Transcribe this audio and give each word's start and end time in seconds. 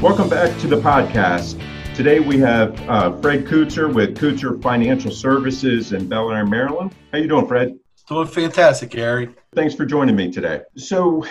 Welcome 0.00 0.28
back 0.28 0.56
to 0.60 0.68
the 0.68 0.76
podcast. 0.76 1.60
Today 1.96 2.20
we 2.20 2.38
have 2.38 2.80
uh, 2.88 3.20
Fred 3.20 3.44
Creutzer 3.44 3.92
with 3.92 4.16
Creutzer 4.16 4.62
Financial 4.62 5.10
Services 5.10 5.92
in 5.92 6.08
Bel 6.08 6.30
Air, 6.30 6.46
Maryland. 6.46 6.94
How 7.10 7.18
you 7.18 7.26
doing, 7.26 7.48
Fred? 7.48 7.76
Doing 8.06 8.28
fantastic, 8.28 8.90
Gary. 8.90 9.34
Thanks 9.56 9.74
for 9.74 9.84
joining 9.84 10.14
me 10.14 10.30
today. 10.30 10.60
So, 10.76 11.26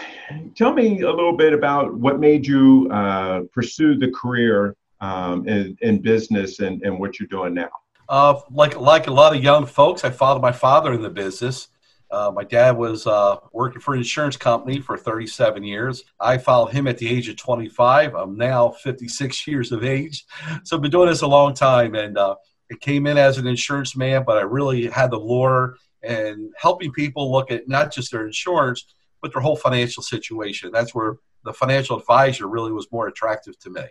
tell 0.57 0.73
me 0.73 0.99
a 1.03 1.09
little 1.09 1.37
bit 1.37 1.53
about 1.53 1.93
what 1.93 2.19
made 2.19 2.45
you 2.45 2.89
uh, 2.91 3.43
pursue 3.53 3.97
the 3.97 4.11
career 4.11 4.75
um, 4.99 5.47
in, 5.47 5.77
in, 5.79 6.01
business 6.01 6.59
and, 6.59 6.81
and 6.83 6.99
what 6.99 7.21
you're 7.21 7.27
doing 7.29 7.53
now. 7.53 7.69
Uh, 8.09 8.37
like 8.51 8.77
like 8.77 9.07
a 9.07 9.11
lot 9.11 9.33
of 9.33 9.41
young 9.41 9.65
folks, 9.65 10.03
I 10.03 10.09
followed 10.09 10.41
my 10.41 10.51
father 10.51 10.91
in 10.91 11.01
the 11.01 11.09
business. 11.09 11.69
Uh, 12.09 12.31
my 12.33 12.43
dad 12.43 12.77
was 12.77 13.05
uh, 13.05 13.37
working 13.51 13.81
for 13.81 13.93
an 13.93 13.99
insurance 13.99 14.37
company 14.37 14.79
for 14.79 14.97
37 14.97 15.63
years. 15.63 16.03
I 16.19 16.37
followed 16.37 16.71
him 16.71 16.87
at 16.87 16.97
the 16.97 17.09
age 17.09 17.27
of 17.27 17.35
25. 17.35 18.15
I'm 18.15 18.37
now 18.37 18.69
56 18.69 19.47
years 19.47 19.71
of 19.71 19.83
age. 19.83 20.25
So 20.63 20.75
I've 20.75 20.81
been 20.81 20.91
doing 20.91 21.09
this 21.09 21.21
a 21.21 21.27
long 21.27 21.53
time. 21.53 21.95
And 21.95 22.17
uh, 22.17 22.35
it 22.69 22.81
came 22.81 23.07
in 23.07 23.17
as 23.17 23.37
an 23.37 23.47
insurance 23.47 23.95
man, 23.95 24.23
but 24.25 24.37
I 24.37 24.41
really 24.41 24.87
had 24.87 25.11
the 25.11 25.17
lure 25.17 25.75
and 26.03 26.51
helping 26.57 26.91
people 26.91 27.31
look 27.31 27.51
at 27.51 27.67
not 27.67 27.93
just 27.93 28.11
their 28.11 28.25
insurance, 28.25 28.85
but 29.21 29.33
their 29.33 29.41
whole 29.41 29.55
financial 29.55 30.03
situation. 30.03 30.71
That's 30.71 30.93
where 30.93 31.17
the 31.43 31.53
financial 31.53 31.97
advisor 31.97 32.47
really 32.47 32.71
was 32.71 32.87
more 32.91 33.07
attractive 33.07 33.57
to 33.59 33.69
me. 33.69 33.83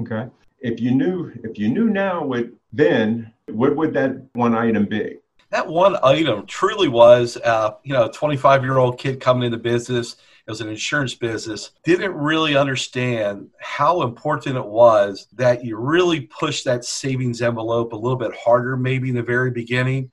Okay. 0.00 0.28
If 0.60 0.80
you 0.80 0.92
knew, 0.92 1.32
if 1.44 1.58
you 1.58 1.68
knew 1.68 1.88
now 1.90 2.24
what 2.24 2.46
then, 2.72 3.32
what 3.48 3.76
would 3.76 3.92
that 3.94 4.26
one 4.32 4.54
item 4.54 4.86
be? 4.86 5.18
That 5.54 5.68
one 5.68 5.96
item 6.02 6.44
truly 6.46 6.88
was, 6.88 7.36
uh, 7.36 7.74
you 7.84 7.92
know, 7.92 8.06
a 8.06 8.12
25 8.12 8.64
year 8.64 8.78
old 8.78 8.98
kid 8.98 9.20
coming 9.20 9.44
into 9.44 9.56
business. 9.56 10.16
It 10.46 10.50
was 10.50 10.60
an 10.60 10.68
insurance 10.68 11.14
business. 11.14 11.70
Didn't 11.84 12.12
really 12.12 12.56
understand 12.56 13.50
how 13.60 14.02
important 14.02 14.56
it 14.56 14.66
was 14.66 15.28
that 15.34 15.64
you 15.64 15.76
really 15.76 16.22
push 16.22 16.64
that 16.64 16.84
savings 16.84 17.40
envelope 17.40 17.92
a 17.92 17.96
little 17.96 18.18
bit 18.18 18.34
harder, 18.34 18.76
maybe 18.76 19.10
in 19.10 19.14
the 19.14 19.22
very 19.22 19.52
beginning. 19.52 20.10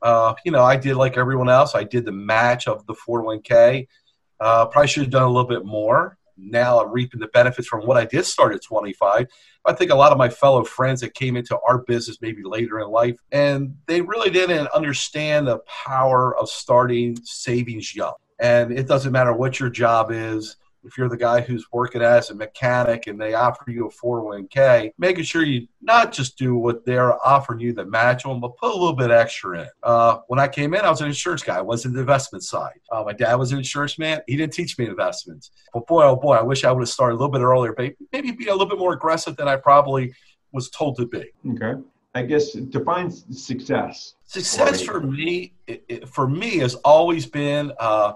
Uh, 0.00 0.32
you 0.46 0.52
know, 0.52 0.64
I 0.64 0.76
did 0.76 0.96
like 0.96 1.18
everyone 1.18 1.50
else. 1.50 1.74
I 1.74 1.84
did 1.84 2.06
the 2.06 2.12
match 2.12 2.66
of 2.66 2.86
the 2.86 2.94
401k. 2.94 3.86
Uh, 4.40 4.66
probably 4.66 4.88
should 4.88 5.02
have 5.02 5.12
done 5.12 5.24
a 5.24 5.28
little 5.30 5.48
bit 5.48 5.66
more 5.66 6.17
now 6.38 6.80
I'm 6.80 6.92
reaping 6.92 7.20
the 7.20 7.28
benefits 7.28 7.68
from 7.68 7.86
what 7.86 7.96
I 7.96 8.04
did 8.04 8.24
start 8.24 8.54
at 8.54 8.62
25. 8.62 9.26
I 9.64 9.72
think 9.72 9.90
a 9.90 9.96
lot 9.96 10.12
of 10.12 10.18
my 10.18 10.28
fellow 10.28 10.64
friends 10.64 11.00
that 11.00 11.14
came 11.14 11.36
into 11.36 11.58
our 11.68 11.78
business 11.78 12.18
maybe 12.22 12.42
later 12.44 12.78
in 12.80 12.88
life, 12.88 13.18
and 13.32 13.76
they 13.86 14.00
really 14.00 14.30
didn't 14.30 14.68
understand 14.68 15.46
the 15.46 15.58
power 15.84 16.36
of 16.36 16.48
starting 16.48 17.16
savings 17.24 17.94
young. 17.94 18.14
And 18.40 18.72
it 18.72 18.86
doesn't 18.86 19.12
matter 19.12 19.32
what 19.32 19.58
your 19.58 19.68
job 19.68 20.10
is, 20.10 20.56
if 20.84 20.96
you're 20.96 21.08
the 21.08 21.16
guy 21.16 21.40
who's 21.40 21.66
working 21.72 22.02
as 22.02 22.30
a 22.30 22.34
mechanic 22.34 23.06
and 23.06 23.20
they 23.20 23.34
offer 23.34 23.70
you 23.70 23.86
a 23.86 23.90
401k, 23.90 24.92
making 24.98 25.24
sure 25.24 25.42
you 25.42 25.66
not 25.82 26.12
just 26.12 26.38
do 26.38 26.54
what 26.54 26.84
they're 26.84 27.14
offering 27.26 27.60
you 27.60 27.72
the 27.72 27.84
match 27.84 28.24
on, 28.24 28.40
but 28.40 28.56
put 28.56 28.70
a 28.70 28.78
little 28.78 28.94
bit 28.94 29.10
extra 29.10 29.62
in. 29.62 29.68
Uh, 29.82 30.18
when 30.28 30.38
I 30.38 30.48
came 30.48 30.74
in, 30.74 30.80
I 30.80 30.90
was 30.90 31.00
an 31.00 31.08
insurance 31.08 31.42
guy. 31.42 31.58
I 31.58 31.62
wasn't 31.62 31.94
the 31.94 32.00
investment 32.00 32.44
side. 32.44 32.80
Uh, 32.90 33.02
my 33.04 33.12
dad 33.12 33.34
was 33.34 33.52
an 33.52 33.58
insurance 33.58 33.98
man. 33.98 34.20
He 34.26 34.36
didn't 34.36 34.52
teach 34.52 34.78
me 34.78 34.86
investments. 34.86 35.50
But 35.72 35.86
boy, 35.86 36.04
oh 36.04 36.16
boy, 36.16 36.34
I 36.34 36.42
wish 36.42 36.64
I 36.64 36.72
would 36.72 36.82
have 36.82 36.88
started 36.88 37.14
a 37.14 37.18
little 37.18 37.32
bit 37.32 37.42
earlier, 37.42 37.74
maybe 38.12 38.30
be 38.32 38.46
a 38.46 38.52
little 38.52 38.68
bit 38.68 38.78
more 38.78 38.92
aggressive 38.92 39.36
than 39.36 39.48
I 39.48 39.56
probably 39.56 40.14
was 40.52 40.70
told 40.70 40.96
to 40.96 41.06
be. 41.06 41.30
Okay. 41.50 41.80
I 42.14 42.22
guess 42.22 42.52
define 42.52 43.10
success. 43.10 44.14
Success 44.24 44.82
for 44.82 45.00
me, 45.00 45.52
for 46.06 46.26
me, 46.26 46.58
has 46.58 46.74
always 46.76 47.26
been 47.26 47.72
uh, 47.78 48.14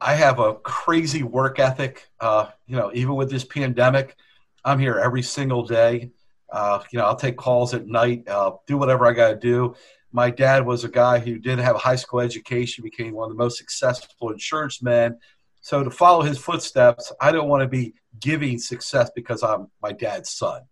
I 0.00 0.14
have 0.14 0.38
a 0.38 0.54
crazy 0.54 1.22
work 1.22 1.58
ethic. 1.58 2.08
Uh, 2.20 2.46
you 2.66 2.76
know, 2.76 2.90
even 2.94 3.16
with 3.16 3.30
this 3.30 3.44
pandemic, 3.44 4.16
I'm 4.64 4.78
here 4.78 4.98
every 4.98 5.22
single 5.22 5.64
day. 5.64 6.10
Uh, 6.50 6.82
you 6.90 6.98
know, 6.98 7.04
I'll 7.04 7.16
take 7.16 7.36
calls 7.36 7.74
at 7.74 7.86
night, 7.86 8.26
uh, 8.28 8.52
do 8.66 8.76
whatever 8.76 9.06
I 9.06 9.12
got 9.12 9.28
to 9.28 9.36
do. 9.36 9.74
My 10.12 10.30
dad 10.30 10.66
was 10.66 10.84
a 10.84 10.88
guy 10.88 11.18
who 11.18 11.38
didn't 11.38 11.64
have 11.64 11.76
a 11.76 11.80
high 11.80 11.96
school 11.96 12.20
education, 12.20 12.82
became 12.82 13.14
one 13.14 13.30
of 13.30 13.36
the 13.36 13.42
most 13.42 13.58
successful 13.58 14.30
insurance 14.30 14.82
men. 14.82 15.18
So 15.60 15.84
to 15.84 15.90
follow 15.90 16.22
his 16.22 16.38
footsteps, 16.38 17.12
I 17.20 17.30
don't 17.30 17.48
want 17.48 17.62
to 17.62 17.68
be 17.68 17.94
giving 18.18 18.58
success 18.58 19.10
because 19.14 19.42
I'm 19.42 19.68
my 19.82 19.92
dad's 19.92 20.30
son. 20.30 20.62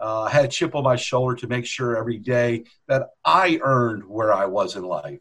Uh, 0.00 0.22
I 0.22 0.30
had 0.30 0.46
a 0.46 0.48
chip 0.48 0.74
on 0.74 0.82
my 0.82 0.96
shoulder 0.96 1.36
to 1.36 1.46
make 1.46 1.66
sure 1.66 1.96
every 1.96 2.18
day 2.18 2.64
that 2.88 3.10
I 3.24 3.60
earned 3.62 4.04
where 4.04 4.32
I 4.32 4.46
was 4.46 4.74
in 4.74 4.82
life. 4.82 5.20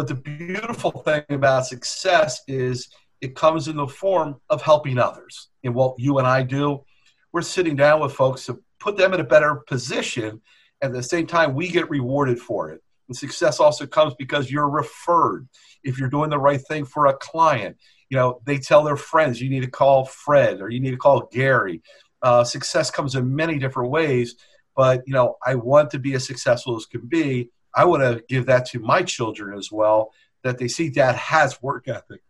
But 0.00 0.08
the 0.08 0.14
beautiful 0.14 0.92
thing 0.92 1.24
about 1.28 1.66
success 1.66 2.40
is 2.48 2.88
it 3.20 3.36
comes 3.36 3.68
in 3.68 3.76
the 3.76 3.86
form 3.86 4.40
of 4.48 4.62
helping 4.62 4.98
others. 4.98 5.48
And 5.62 5.74
what 5.74 5.96
you 5.98 6.16
and 6.16 6.26
I 6.26 6.42
do, 6.42 6.86
we're 7.34 7.42
sitting 7.42 7.76
down 7.76 8.00
with 8.00 8.14
folks 8.14 8.46
to 8.46 8.62
put 8.78 8.96
them 8.96 9.12
in 9.12 9.20
a 9.20 9.24
better 9.24 9.56
position. 9.56 10.40
And 10.80 10.90
at 10.90 10.92
the 10.94 11.02
same 11.02 11.26
time, 11.26 11.54
we 11.54 11.68
get 11.68 11.90
rewarded 11.90 12.38
for 12.38 12.70
it. 12.70 12.80
And 13.08 13.14
success 13.14 13.60
also 13.60 13.86
comes 13.86 14.14
because 14.14 14.50
you're 14.50 14.70
referred. 14.70 15.46
If 15.84 15.98
you're 15.98 16.08
doing 16.08 16.30
the 16.30 16.38
right 16.38 16.62
thing 16.66 16.86
for 16.86 17.08
a 17.08 17.16
client, 17.18 17.76
you 18.08 18.16
know, 18.16 18.40
they 18.46 18.56
tell 18.56 18.82
their 18.82 18.96
friends, 18.96 19.38
you 19.38 19.50
need 19.50 19.64
to 19.64 19.70
call 19.70 20.06
Fred 20.06 20.62
or 20.62 20.70
you 20.70 20.80
need 20.80 20.92
to 20.92 20.96
call 20.96 21.28
Gary. 21.30 21.82
Uh, 22.22 22.42
success 22.42 22.90
comes 22.90 23.16
in 23.16 23.36
many 23.36 23.58
different 23.58 23.90
ways, 23.90 24.36
but, 24.74 25.02
you 25.06 25.12
know, 25.12 25.36
I 25.44 25.56
want 25.56 25.90
to 25.90 25.98
be 25.98 26.14
as 26.14 26.26
successful 26.26 26.74
as 26.74 26.86
can 26.86 27.06
be 27.06 27.50
I 27.74 27.84
want 27.84 28.02
to 28.02 28.24
give 28.28 28.46
that 28.46 28.66
to 28.66 28.80
my 28.80 29.02
children 29.02 29.56
as 29.56 29.70
well, 29.70 30.12
that 30.42 30.58
they 30.58 30.68
see 30.68 30.90
dad 30.90 31.16
has 31.16 31.62
work 31.62 31.88
ethic, 31.88 32.22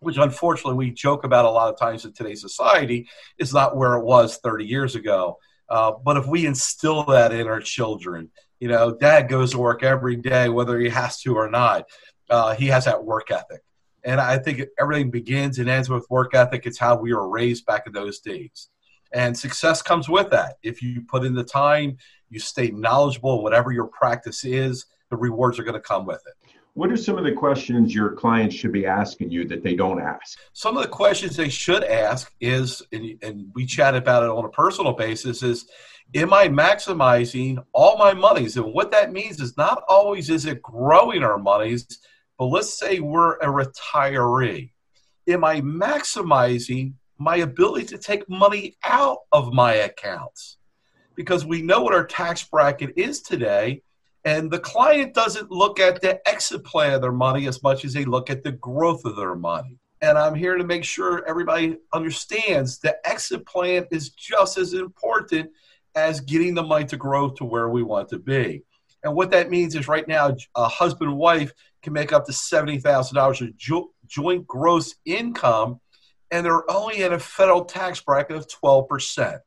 which 0.00 0.16
unfortunately 0.16 0.76
we 0.76 0.90
joke 0.90 1.24
about 1.24 1.44
a 1.44 1.50
lot 1.50 1.72
of 1.72 1.78
times 1.78 2.04
in 2.04 2.12
today's 2.12 2.40
society 2.40 3.08
is 3.38 3.52
not 3.52 3.76
where 3.76 3.94
it 3.94 4.04
was 4.04 4.38
30 4.38 4.64
years 4.64 4.94
ago. 4.94 5.38
Uh, 5.68 5.92
but 6.04 6.16
if 6.16 6.26
we 6.26 6.46
instill 6.46 7.04
that 7.04 7.32
in 7.32 7.46
our 7.46 7.60
children, 7.60 8.30
you 8.58 8.68
know, 8.68 8.94
dad 8.94 9.28
goes 9.28 9.52
to 9.52 9.58
work 9.58 9.82
every 9.82 10.16
day, 10.16 10.48
whether 10.48 10.78
he 10.78 10.88
has 10.88 11.20
to 11.22 11.34
or 11.34 11.50
not. 11.50 11.86
Uh, 12.28 12.54
he 12.54 12.66
has 12.66 12.84
that 12.84 13.04
work 13.04 13.30
ethic. 13.30 13.62
And 14.04 14.20
I 14.20 14.38
think 14.38 14.62
everything 14.78 15.10
begins 15.10 15.58
and 15.58 15.68
ends 15.68 15.90
with 15.90 16.06
work 16.10 16.34
ethic. 16.34 16.66
It's 16.66 16.78
how 16.78 16.96
we 16.96 17.12
were 17.12 17.28
raised 17.28 17.66
back 17.66 17.86
in 17.86 17.92
those 17.92 18.20
days. 18.20 18.68
And 19.12 19.36
success 19.36 19.82
comes 19.82 20.08
with 20.08 20.30
that. 20.30 20.56
If 20.62 20.82
you 20.82 21.02
put 21.02 21.24
in 21.24 21.34
the 21.34 21.44
time, 21.44 21.98
you 22.30 22.38
stay 22.38 22.70
knowledgeable, 22.70 23.42
whatever 23.42 23.72
your 23.72 23.86
practice 23.86 24.44
is, 24.44 24.86
the 25.10 25.16
rewards 25.16 25.58
are 25.58 25.64
going 25.64 25.74
to 25.74 25.80
come 25.80 26.06
with 26.06 26.22
it. 26.26 26.50
What 26.74 26.92
are 26.92 26.96
some 26.96 27.18
of 27.18 27.24
the 27.24 27.32
questions 27.32 27.94
your 27.94 28.12
clients 28.12 28.54
should 28.54 28.72
be 28.72 28.86
asking 28.86 29.30
you 29.30 29.46
that 29.48 29.64
they 29.64 29.74
don't 29.74 30.00
ask? 30.00 30.38
Some 30.52 30.76
of 30.76 30.82
the 30.82 30.88
questions 30.88 31.36
they 31.36 31.48
should 31.48 31.82
ask 31.82 32.32
is, 32.40 32.80
and, 32.92 33.18
and 33.22 33.50
we 33.54 33.66
chat 33.66 33.96
about 33.96 34.22
it 34.22 34.30
on 34.30 34.44
a 34.44 34.50
personal 34.50 34.92
basis, 34.92 35.42
is 35.42 35.68
am 36.14 36.32
I 36.32 36.48
maximizing 36.48 37.62
all 37.72 37.98
my 37.98 38.14
monies? 38.14 38.56
And 38.56 38.72
what 38.72 38.92
that 38.92 39.12
means 39.12 39.40
is 39.40 39.56
not 39.56 39.82
always 39.88 40.30
is 40.30 40.46
it 40.46 40.62
growing 40.62 41.24
our 41.24 41.38
monies, 41.38 41.86
but 42.38 42.46
let's 42.46 42.78
say 42.78 43.00
we're 43.00 43.36
a 43.38 43.46
retiree. 43.46 44.70
Am 45.26 45.44
I 45.44 45.60
maximizing 45.60 46.94
my 47.18 47.36
ability 47.38 47.86
to 47.86 47.98
take 47.98 48.28
money 48.28 48.76
out 48.84 49.18
of 49.32 49.52
my 49.52 49.74
accounts? 49.74 50.56
Because 51.20 51.44
we 51.44 51.60
know 51.60 51.82
what 51.82 51.92
our 51.92 52.06
tax 52.06 52.42
bracket 52.42 52.94
is 52.96 53.20
today. 53.20 53.82
And 54.24 54.50
the 54.50 54.58
client 54.58 55.12
doesn't 55.12 55.50
look 55.50 55.78
at 55.78 56.00
the 56.00 56.26
exit 56.26 56.64
plan 56.64 56.94
of 56.94 57.02
their 57.02 57.12
money 57.12 57.46
as 57.46 57.62
much 57.62 57.84
as 57.84 57.92
they 57.92 58.06
look 58.06 58.30
at 58.30 58.42
the 58.42 58.52
growth 58.52 59.04
of 59.04 59.16
their 59.16 59.34
money. 59.34 59.76
And 60.00 60.16
I'm 60.16 60.34
here 60.34 60.56
to 60.56 60.64
make 60.64 60.82
sure 60.82 61.22
everybody 61.28 61.76
understands 61.92 62.78
the 62.78 62.96
exit 63.06 63.44
plan 63.44 63.84
is 63.90 64.08
just 64.08 64.56
as 64.56 64.72
important 64.72 65.50
as 65.94 66.22
getting 66.22 66.54
the 66.54 66.62
money 66.62 66.86
to 66.86 66.96
grow 66.96 67.28
to 67.32 67.44
where 67.44 67.68
we 67.68 67.82
want 67.82 68.08
to 68.08 68.18
be. 68.18 68.62
And 69.04 69.14
what 69.14 69.30
that 69.32 69.50
means 69.50 69.74
is 69.74 69.88
right 69.88 70.08
now, 70.08 70.34
a 70.56 70.68
husband 70.68 71.10
and 71.10 71.18
wife 71.18 71.52
can 71.82 71.92
make 71.92 72.14
up 72.14 72.24
to 72.24 72.32
$70,000 72.32 73.40
of 73.42 73.56
jo- 73.58 73.90
joint 74.06 74.46
gross 74.46 74.94
income, 75.04 75.80
and 76.30 76.46
they're 76.46 76.70
only 76.70 77.02
in 77.02 77.12
a 77.12 77.18
federal 77.18 77.66
tax 77.66 78.00
bracket 78.00 78.36
of 78.36 78.46
12% 78.48 79.40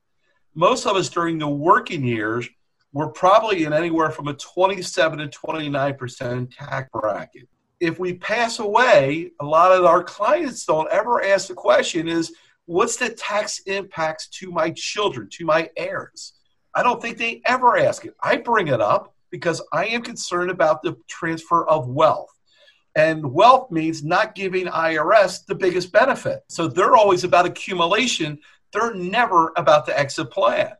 most 0.55 0.85
of 0.85 0.95
us 0.95 1.09
during 1.09 1.37
the 1.37 1.47
working 1.47 2.03
years 2.03 2.47
were 2.91 3.09
probably 3.09 3.63
in 3.63 3.73
anywhere 3.73 4.11
from 4.11 4.27
a 4.27 4.33
27 4.33 5.19
to 5.19 5.27
29% 5.27 6.55
tax 6.55 6.89
bracket. 6.93 7.47
If 7.79 7.99
we 7.99 8.13
pass 8.13 8.59
away, 8.59 9.31
a 9.41 9.45
lot 9.45 9.71
of 9.71 9.83
our 9.85 10.03
clients 10.03 10.65
don't 10.65 10.89
ever 10.91 11.23
ask 11.23 11.47
the 11.47 11.53
question 11.53 12.07
is, 12.07 12.33
What's 12.65 12.95
the 12.95 13.09
tax 13.09 13.59
impacts 13.65 14.29
to 14.39 14.49
my 14.49 14.71
children, 14.71 15.27
to 15.33 15.45
my 15.45 15.69
heirs? 15.75 16.33
I 16.73 16.81
don't 16.81 17.01
think 17.01 17.17
they 17.17 17.41
ever 17.45 17.77
ask 17.77 18.05
it. 18.05 18.15
I 18.21 18.37
bring 18.37 18.69
it 18.69 18.79
up 18.79 19.13
because 19.31 19.61
I 19.73 19.87
am 19.87 20.01
concerned 20.01 20.49
about 20.49 20.81
the 20.81 20.95
transfer 21.07 21.67
of 21.67 21.89
wealth. 21.89 22.29
And 22.95 23.33
wealth 23.33 23.69
means 23.71 24.03
not 24.03 24.35
giving 24.35 24.67
IRS 24.67 25.45
the 25.45 25.55
biggest 25.55 25.91
benefit. 25.91 26.41
So 26.47 26.67
they're 26.67 26.95
always 26.95 27.23
about 27.23 27.45
accumulation. 27.45 28.39
They're 28.73 28.93
never 28.93 29.53
about 29.55 29.85
the 29.85 29.97
exit 29.97 30.31
plan. 30.31 30.71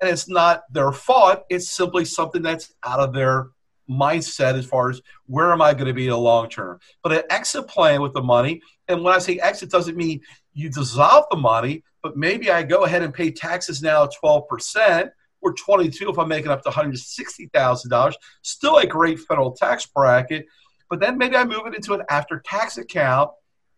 And 0.00 0.10
it's 0.10 0.28
not 0.28 0.62
their 0.70 0.92
fault, 0.92 1.44
it's 1.50 1.70
simply 1.70 2.04
something 2.04 2.42
that's 2.42 2.72
out 2.84 3.00
of 3.00 3.12
their 3.12 3.48
mindset 3.90 4.54
as 4.54 4.66
far 4.66 4.90
as 4.90 5.00
where 5.26 5.50
am 5.50 5.62
I 5.62 5.72
going 5.72 5.86
to 5.86 5.94
be 5.94 6.04
in 6.04 6.10
the 6.10 6.18
long 6.18 6.48
term. 6.48 6.78
But 7.02 7.12
an 7.12 7.22
exit 7.30 7.66
plan 7.66 8.02
with 8.02 8.12
the 8.12 8.22
money, 8.22 8.60
and 8.86 9.02
when 9.02 9.14
I 9.14 9.18
say 9.18 9.38
exit, 9.38 9.70
doesn't 9.70 9.96
mean 9.96 10.20
you 10.52 10.70
dissolve 10.70 11.24
the 11.30 11.36
money, 11.36 11.82
but 12.02 12.16
maybe 12.16 12.50
I 12.50 12.62
go 12.62 12.84
ahead 12.84 13.02
and 13.02 13.12
pay 13.14 13.30
taxes 13.30 13.82
now 13.82 14.04
at 14.04 14.12
12% 14.22 15.10
or 15.40 15.54
22 15.54 16.10
if 16.10 16.18
I'm 16.18 16.28
making 16.28 16.50
up 16.50 16.62
to 16.62 16.70
$160,000. 16.70 18.14
Still 18.42 18.78
a 18.78 18.86
great 18.86 19.20
federal 19.20 19.52
tax 19.52 19.86
bracket. 19.86 20.46
But 20.90 21.00
then 21.00 21.18
maybe 21.18 21.36
I 21.36 21.44
move 21.44 21.66
it 21.66 21.74
into 21.74 21.94
an 21.94 22.02
after 22.10 22.42
tax 22.44 22.78
account, 22.78 23.30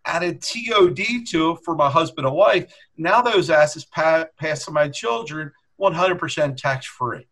added 0.06 0.43
TOD 0.43 1.26
to 1.29 1.52
it 1.52 1.58
for 1.64 1.75
my 1.75 1.91
husband 1.91 2.26
and 2.26 2.37
wife. 2.37 2.73
Now 2.97 3.23
those 3.23 3.50
assets 3.50 3.87
pass, 3.87 4.26
pass 4.38 4.64
to 4.64 4.70
my 4.70 4.88
children 4.88 5.52
100% 5.81 6.56
tax 6.56 6.87
free. 6.87 7.26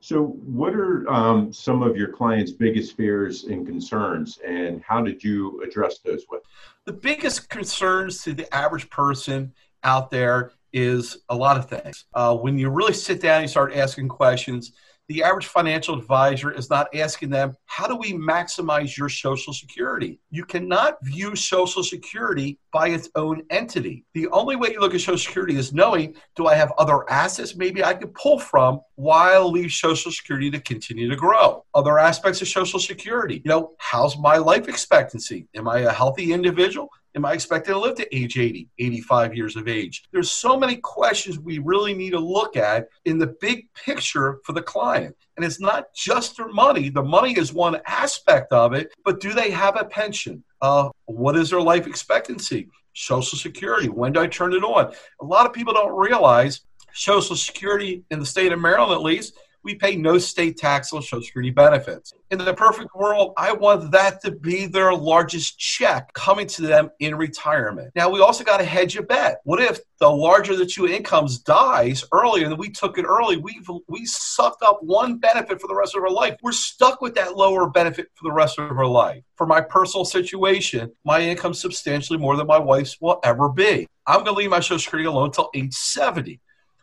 So, 0.00 0.26
what 0.26 0.74
are 0.74 1.10
um, 1.10 1.52
some 1.52 1.82
of 1.82 1.96
your 1.96 2.08
clients' 2.08 2.52
biggest 2.52 2.96
fears 2.96 3.44
and 3.44 3.66
concerns, 3.66 4.38
and 4.46 4.80
how 4.86 5.02
did 5.02 5.24
you 5.24 5.60
address 5.62 5.98
those 5.98 6.24
with? 6.30 6.42
The 6.84 6.92
biggest 6.92 7.48
concerns 7.48 8.22
to 8.22 8.32
the 8.32 8.52
average 8.54 8.88
person 8.90 9.52
out 9.82 10.10
there 10.10 10.52
is 10.72 11.18
a 11.28 11.34
lot 11.34 11.56
of 11.56 11.68
things. 11.68 12.04
Uh, 12.14 12.36
when 12.36 12.56
you 12.58 12.70
really 12.70 12.92
sit 12.92 13.20
down 13.20 13.40
and 13.40 13.50
start 13.50 13.74
asking 13.74 14.08
questions, 14.08 14.72
the 15.08 15.22
average 15.22 15.46
financial 15.46 15.98
advisor 15.98 16.50
is 16.52 16.68
not 16.68 16.94
asking 16.94 17.30
them, 17.30 17.56
how 17.64 17.86
do 17.86 17.96
we 17.96 18.12
maximize 18.12 18.96
your 18.96 19.08
Social 19.08 19.54
Security? 19.54 20.20
You 20.30 20.44
cannot 20.44 20.98
view 21.02 21.34
Social 21.34 21.82
Security 21.82 22.58
by 22.72 22.88
its 22.88 23.08
own 23.14 23.42
entity. 23.50 24.04
The 24.14 24.28
only 24.28 24.56
way 24.56 24.72
you 24.72 24.80
look 24.80 24.94
at 24.94 25.00
Social 25.00 25.18
Security 25.18 25.56
is 25.56 25.72
knowing, 25.72 26.14
do 26.36 26.46
I 26.46 26.54
have 26.54 26.72
other 26.78 27.08
assets 27.10 27.56
maybe 27.56 27.82
I 27.82 27.94
could 27.94 28.14
pull 28.14 28.38
from 28.38 28.80
while 28.96 29.50
leave 29.50 29.72
Social 29.72 30.12
Security 30.12 30.50
to 30.50 30.60
continue 30.60 31.08
to 31.08 31.16
grow? 31.16 31.64
Other 31.74 31.98
aspects 31.98 32.42
of 32.42 32.48
Social 32.48 32.80
Security, 32.80 33.36
you 33.44 33.48
know, 33.48 33.72
how's 33.78 34.18
my 34.18 34.36
life 34.36 34.68
expectancy? 34.68 35.48
Am 35.54 35.68
I 35.68 35.80
a 35.80 35.92
healthy 35.92 36.32
individual? 36.32 36.88
Am 37.14 37.24
I 37.24 37.32
expected 37.32 37.72
to 37.72 37.78
live 37.78 37.96
to 37.96 38.16
age 38.16 38.38
80, 38.38 38.68
85 38.78 39.34
years 39.34 39.56
of 39.56 39.66
age? 39.66 40.04
There's 40.12 40.30
so 40.30 40.58
many 40.58 40.76
questions 40.76 41.38
we 41.38 41.58
really 41.58 41.94
need 41.94 42.10
to 42.10 42.20
look 42.20 42.56
at 42.56 42.88
in 43.06 43.18
the 43.18 43.34
big 43.40 43.66
picture 43.72 44.38
for 44.44 44.52
the 44.52 44.62
client. 44.62 45.16
And 45.38 45.44
it's 45.44 45.60
not 45.60 45.94
just 45.94 46.36
their 46.36 46.48
money. 46.48 46.88
The 46.88 47.00
money 47.00 47.38
is 47.38 47.52
one 47.52 47.80
aspect 47.86 48.52
of 48.52 48.72
it, 48.72 48.90
but 49.04 49.20
do 49.20 49.32
they 49.32 49.52
have 49.52 49.80
a 49.80 49.84
pension? 49.84 50.42
Uh, 50.60 50.88
what 51.04 51.36
is 51.36 51.50
their 51.50 51.60
life 51.60 51.86
expectancy? 51.86 52.68
Social 52.92 53.38
Security. 53.38 53.88
When 53.88 54.12
do 54.12 54.20
I 54.20 54.26
turn 54.26 54.52
it 54.52 54.64
on? 54.64 54.92
A 55.20 55.24
lot 55.24 55.46
of 55.46 55.52
people 55.52 55.72
don't 55.72 55.96
realize 55.96 56.62
Social 56.92 57.36
Security 57.36 58.02
in 58.10 58.18
the 58.18 58.26
state 58.26 58.50
of 58.50 58.58
Maryland, 58.58 58.90
at 58.90 59.02
least, 59.02 59.34
we 59.64 59.74
pay 59.74 59.96
no 59.96 60.18
state 60.18 60.56
tax 60.56 60.92
on 60.92 61.02
Social 61.02 61.22
Security 61.22 61.50
benefits. 61.50 62.12
In 62.30 62.38
the 62.38 62.54
perfect 62.54 62.94
world, 62.94 63.32
I 63.36 63.52
want 63.52 63.90
that 63.92 64.20
to 64.22 64.30
be 64.30 64.66
their 64.66 64.92
largest 64.92 65.58
check 65.58 66.12
coming 66.12 66.46
to 66.48 66.62
them 66.62 66.90
in 67.00 67.14
retirement. 67.14 67.92
Now, 67.94 68.10
we 68.10 68.20
also 68.20 68.44
got 68.44 68.58
to 68.58 68.64
hedge 68.64 68.96
a 68.96 69.02
bet. 69.02 69.40
What 69.44 69.60
if 69.60 69.80
the 69.98 70.08
larger 70.08 70.56
the 70.56 70.66
two 70.66 70.86
incomes 70.86 71.38
dies 71.38 72.04
earlier 72.12 72.46
and 72.46 72.58
we 72.58 72.70
took 72.70 72.98
it 72.98 73.04
early? 73.04 73.36
We've 73.36 73.68
we 73.88 74.04
sucked 74.06 74.62
up 74.62 74.80
one 74.82 75.18
benefit 75.18 75.60
for 75.60 75.68
the 75.68 75.74
rest 75.74 75.96
of 75.96 76.02
our 76.02 76.10
life. 76.10 76.36
We're 76.42 76.52
stuck 76.52 77.00
with 77.00 77.14
that 77.14 77.36
lower 77.36 77.68
benefit 77.68 78.08
for 78.14 78.24
the 78.24 78.32
rest 78.32 78.58
of 78.58 78.70
our 78.76 78.86
life. 78.86 79.22
For 79.36 79.46
my 79.46 79.60
personal 79.60 80.04
situation, 80.04 80.92
my 81.04 81.20
income 81.20 81.54
substantially 81.54 82.18
more 82.18 82.36
than 82.36 82.46
my 82.46 82.58
wife's 82.58 83.00
will 83.00 83.20
ever 83.24 83.48
be. 83.48 83.86
I'm 84.06 84.24
going 84.24 84.34
to 84.34 84.38
leave 84.38 84.50
my 84.50 84.60
Social 84.60 84.78
Security 84.78 85.06
alone 85.06 85.26
until 85.26 85.50
age 85.54 85.74
70. 85.74 86.40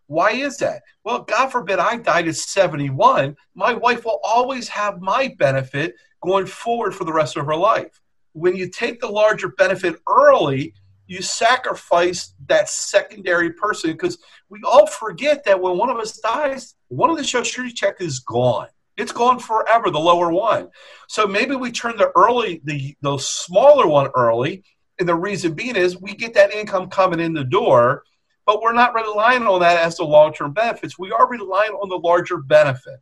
Why 0.07 0.31
is 0.31 0.57
that? 0.57 0.84
Well, 1.04 1.24
God 1.24 1.50
forbid 1.50 1.80
I 1.80 1.98
died 1.98 2.28
at 2.28 2.36
71. 2.36 3.36
My 3.56 3.74
wife 3.74 4.06
will 4.06 4.19
always 4.24 4.68
have 4.69 5.02
my 5.02 5.34
benefit 5.40 5.96
going 6.22 6.46
forward 6.46 6.94
for 6.94 7.06
the 7.06 7.13
rest 7.13 7.38
of 7.38 7.46
her 7.46 7.56
life. 7.56 8.00
When 8.34 8.56
you 8.56 8.69
take 8.69 9.00
the 9.00 9.07
larger 9.07 9.50
benefit 9.50 9.96
early, 10.07 10.74
you 11.07 11.22
sacrifice 11.22 12.34
that 12.48 12.69
secondary 12.69 13.54
person 13.54 13.92
because 13.92 14.18
we 14.50 14.60
all 14.63 14.88
forget 14.88 15.44
that 15.46 15.60
when 15.60 15.78
one 15.78 15.90
of 15.90 15.98
us 15.98 16.18
dies, 16.18 16.75
one 16.88 17.10
of 17.10 17.18
the 17.18 17.24
Social 17.24 17.46
Security 17.46 17.74
check 17.74 18.02
is 18.02 18.19
gone. 18.19 18.68
It's 18.98 19.12
gone 19.12 19.40
forever, 19.40 19.92
the 19.92 20.00
lower 20.00 20.31
one. 20.31 20.69
So 21.10 21.28
maybe 21.28 21.56
we 21.56 21.72
turn 21.72 21.98
the 21.98 22.12
early, 22.16 22.62
the, 22.63 22.96
the 23.02 23.18
smaller 23.18 23.88
one 23.88 24.10
early. 24.16 24.63
And 25.00 25.07
the 25.07 25.16
reason 25.16 25.54
being 25.54 25.75
is 25.75 26.00
we 26.00 26.16
get 26.16 26.34
that 26.36 26.54
income 26.54 26.90
coming 26.90 27.19
in 27.19 27.34
the 27.34 27.44
door 27.44 28.04
but 28.45 28.62
we're 28.62 28.74
not 28.74 28.94
relying 28.94 29.44
on 29.44 29.59
that 29.62 29.81
as 29.81 29.97
the 29.97 30.03
long 30.03 30.33
term 30.33 30.53
benefits. 30.53 31.00
We 31.00 31.12
are 31.12 31.27
relying 31.27 31.71
on 31.71 31.89
the 31.89 31.97
larger 31.97 32.38
benefit. 32.38 33.00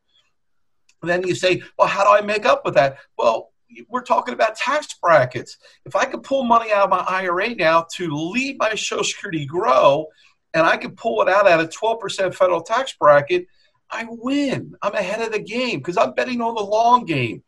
And 1.01 1.09
then 1.09 1.27
you 1.27 1.35
say, 1.35 1.61
well, 1.77 1.87
how 1.87 2.03
do 2.03 2.11
I 2.11 2.25
make 2.25 2.45
up 2.45 2.63
with 2.63 2.75
that? 2.75 2.97
Well, 3.17 3.51
we're 3.89 4.03
talking 4.03 4.33
about 4.33 4.55
tax 4.55 4.95
brackets. 5.01 5.57
If 5.85 5.95
I 5.95 6.05
could 6.05 6.23
pull 6.23 6.43
money 6.43 6.71
out 6.71 6.85
of 6.85 6.89
my 6.89 6.99
IRA 6.99 7.55
now 7.55 7.85
to 7.95 8.15
leave 8.15 8.57
my 8.57 8.69
Social 8.69 9.03
Security 9.03 9.45
grow, 9.45 10.07
and 10.53 10.65
I 10.65 10.77
can 10.77 10.95
pull 10.95 11.21
it 11.21 11.29
out 11.29 11.47
at 11.47 11.59
a 11.59 11.67
12% 11.67 12.33
federal 12.33 12.61
tax 12.61 12.93
bracket, 12.97 13.47
I 13.89 14.05
win. 14.07 14.75
I'm 14.81 14.93
ahead 14.93 15.21
of 15.21 15.31
the 15.31 15.39
game 15.39 15.79
because 15.79 15.97
I'm 15.97 16.13
betting 16.13 16.41
on 16.41 16.55
the 16.55 16.61
long 16.61 17.05
game. 17.05 17.43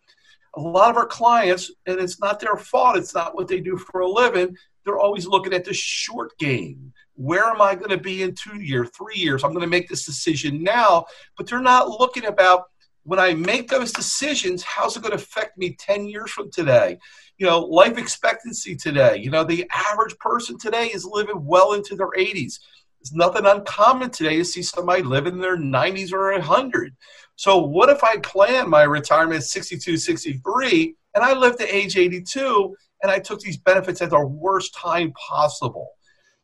A 0.56 0.60
lot 0.60 0.90
of 0.90 0.98
our 0.98 1.06
clients, 1.06 1.72
and 1.86 2.00
it's 2.00 2.20
not 2.20 2.40
their 2.40 2.56
fault, 2.58 2.98
it's 2.98 3.14
not 3.14 3.36
what 3.36 3.48
they 3.48 3.60
do 3.60 3.78
for 3.78 4.02
a 4.02 4.10
living, 4.10 4.56
they're 4.84 5.00
always 5.00 5.28
looking 5.28 5.54
at 5.54 5.66
the 5.66 5.74
short 5.74 6.38
game 6.38 6.94
where 7.16 7.46
am 7.46 7.62
I 7.62 7.76
going 7.76 7.90
to 7.90 7.98
be 7.98 8.24
in 8.24 8.36
two 8.36 8.62
years, 8.62 8.90
three 8.96 9.16
years? 9.16 9.44
I'm 9.44 9.52
going 9.52 9.62
to 9.62 9.68
make 9.68 9.88
this 9.88 10.06
decision 10.06 10.64
now, 10.64 11.06
but 11.38 11.48
they're 11.48 11.62
not 11.62 11.90
looking 11.90 12.26
about 12.26 12.66
when 13.04 13.20
I 13.20 13.36
make 13.36 13.70
those 13.70 13.92
decisions, 13.92 14.64
how's 14.64 14.98
it 14.98 15.04
going 15.04 15.12
to 15.12 15.24
affect 15.24 15.58
me 15.58 15.76
10 15.80 16.08
years 16.08 16.32
from 16.32 16.52
today? 16.52 16.98
You 17.38 17.46
know, 17.46 17.60
life 17.60 17.98
expectancy 17.98 18.76
today. 18.76 19.18
You 19.18 19.30
know, 19.30 19.44
the 19.44 19.70
average 19.72 20.18
person 20.18 20.58
today 20.58 20.88
is 20.88 21.06
living 21.06 21.46
well 21.46 21.74
into 21.74 21.96
their 21.96 22.10
80s. 22.10 22.60
It's 23.00 23.14
nothing 23.14 23.46
uncommon 23.46 24.10
today 24.10 24.38
to 24.38 24.46
see 24.46 24.64
somebody 24.64 25.04
live 25.04 25.28
in 25.28 25.40
their 25.40 25.58
90s 25.58 26.12
or 26.12 26.32
100. 26.32 26.96
So, 27.36 27.60
what 27.60 27.90
if 27.90 28.04
I 28.04 28.18
plan 28.18 28.70
my 28.70 28.82
retirement 28.82 29.38
at 29.38 29.44
62, 29.44 29.98
63, 29.98 30.96
and 31.14 31.24
I 31.24 31.34
live 31.34 31.58
to 31.58 31.76
age 31.76 31.98
82 31.98 32.76
and 33.04 33.12
I 33.12 33.20
took 33.20 33.40
these 33.42 33.58
benefits 33.58 34.02
at 34.02 34.10
the 34.10 34.26
worst 34.26 34.74
time 34.74 35.14
possible? 35.14 35.90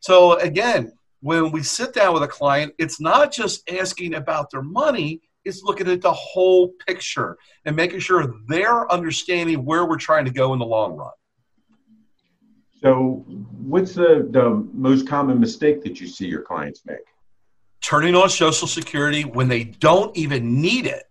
So 0.01 0.37
again, 0.39 0.91
when 1.21 1.51
we 1.51 1.63
sit 1.63 1.93
down 1.93 2.13
with 2.13 2.23
a 2.23 2.27
client, 2.27 2.73
it's 2.77 2.99
not 2.99 3.31
just 3.31 3.69
asking 3.71 4.15
about 4.15 4.49
their 4.49 4.63
money, 4.63 5.21
it's 5.45 5.61
looking 5.63 5.87
at 5.87 6.01
the 6.01 6.11
whole 6.11 6.73
picture 6.87 7.37
and 7.65 7.75
making 7.75 7.99
sure 7.99 8.35
they're 8.47 8.91
understanding 8.91 9.63
where 9.63 9.85
we're 9.85 9.97
trying 9.97 10.25
to 10.25 10.31
go 10.31 10.53
in 10.53 10.59
the 10.59 10.65
long 10.65 10.95
run. 10.95 11.11
So, 12.81 13.23
what's 13.27 13.93
the, 13.93 14.27
the 14.31 14.67
most 14.73 15.07
common 15.07 15.39
mistake 15.39 15.83
that 15.83 16.01
you 16.01 16.07
see 16.07 16.25
your 16.25 16.41
clients 16.41 16.81
make? 16.85 16.97
Turning 17.81 18.15
on 18.15 18.29
Social 18.29 18.67
Security 18.67 19.23
when 19.23 19.47
they 19.47 19.65
don't 19.65 20.15
even 20.17 20.61
need 20.61 20.87
it. 20.87 21.03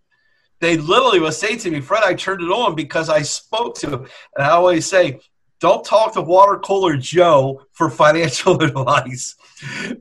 They 0.58 0.76
literally 0.76 1.20
will 1.20 1.32
say 1.32 1.56
to 1.56 1.70
me, 1.70 1.80
Fred, 1.80 2.02
I 2.02 2.14
turned 2.14 2.42
it 2.42 2.50
on 2.50 2.74
because 2.74 3.08
I 3.08 3.22
spoke 3.22 3.76
to 3.78 3.86
them. 3.86 4.06
And 4.36 4.44
I 4.44 4.50
always 4.50 4.84
say, 4.84 5.20
don't 5.60 5.84
talk 5.84 6.14
to 6.14 6.22
Water 6.22 6.58
Cooler 6.58 6.96
Joe 6.96 7.62
for 7.72 7.90
financial 7.90 8.60
advice. 8.62 9.36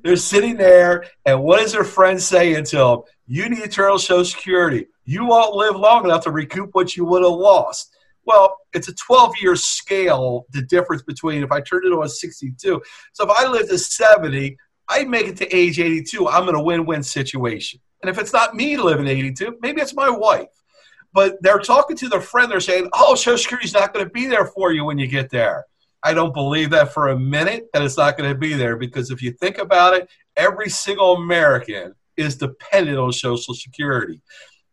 They're 0.04 0.16
sitting 0.16 0.56
there, 0.56 1.06
and 1.25 1.44
what 1.44 1.62
is 1.62 1.74
their 1.74 1.84
friend 1.84 2.22
saying 2.22 2.63
to 2.66 2.78
them? 2.78 3.01
You 3.28 3.50
need 3.50 3.72
turn 3.72 3.98
Social 4.00 4.25
Security. 4.25 4.88
You 5.04 5.25
won't 5.25 5.56
live 5.56 5.75
long 5.75 6.06
enough 6.06 6.24
to 6.24 6.32
recoup 6.32 6.70
what 6.74 6.96
you 6.96 7.06
would 7.06 7.24
have 7.24 7.32
lost. 7.32 7.96
Well, 8.25 8.58
it's 8.74 8.88
a 8.88 8.94
12 8.94 9.34
year 9.42 9.56
scale, 9.56 10.46
the 10.51 10.62
difference 10.62 11.04
between 11.04 11.44
if 11.44 11.51
I 11.51 11.62
turned 11.62 11.86
it 11.86 11.94
on 11.94 12.08
62. 12.08 12.82
So 13.13 13.24
if 13.24 13.30
I 13.30 13.48
live 13.48 13.68
to 13.70 13.78
70, 13.78 14.58
I 14.88 15.04
make 15.04 15.28
it 15.28 15.38
to 15.38 15.56
age 15.56 15.80
82, 15.80 16.28
I'm 16.28 16.48
in 16.48 16.56
a 16.56 16.63
win 16.63 16.86
win 16.86 17.04
situation. 17.04 17.82
And 18.01 18.10
if 18.10 18.18
it's 18.18 18.32
not 18.32 18.56
me 18.56 18.78
living 18.78 19.08
82, 19.08 19.58
maybe 19.62 19.82
it's 19.82 19.94
my 19.94 20.10
wife 20.10 20.59
but 21.13 21.38
they're 21.42 21.60
talking 21.60 21.98
to 21.98 22.10
their 22.10 22.22
friend. 22.22 22.51
They're 22.51 22.60
saying, 22.60 22.89
"Oh, 22.94 23.16
Social 23.16 23.38
Security's 23.38 23.74
not 23.74 23.94
going 23.94 24.06
to 24.06 24.12
be 24.12 24.28
there 24.28 24.46
for 24.46 24.72
you 24.72 24.86
when 24.86 24.98
you 24.98 25.08
get 25.08 25.30
there." 25.30 25.66
I 26.04 26.13
don't 26.13 26.34
believe 26.34 26.70
that 26.70 26.94
for 26.94 27.10
a 27.10 27.20
minute 27.20 27.68
that 27.74 27.82
it's 27.82 27.98
not 27.98 28.18
going 28.18 28.32
to 28.32 28.38
be 28.38 28.54
there 28.54 28.78
because 28.78 29.12
if 29.12 29.22
you 29.22 29.32
think 29.32 29.58
about 29.58 29.96
it, 29.96 30.10
every 30.38 30.70
single 30.70 31.16
American 31.16 31.94
is 32.16 32.38
dependent 32.38 32.98
on 32.98 33.12
Social 33.12 33.54
Security. 33.54 34.22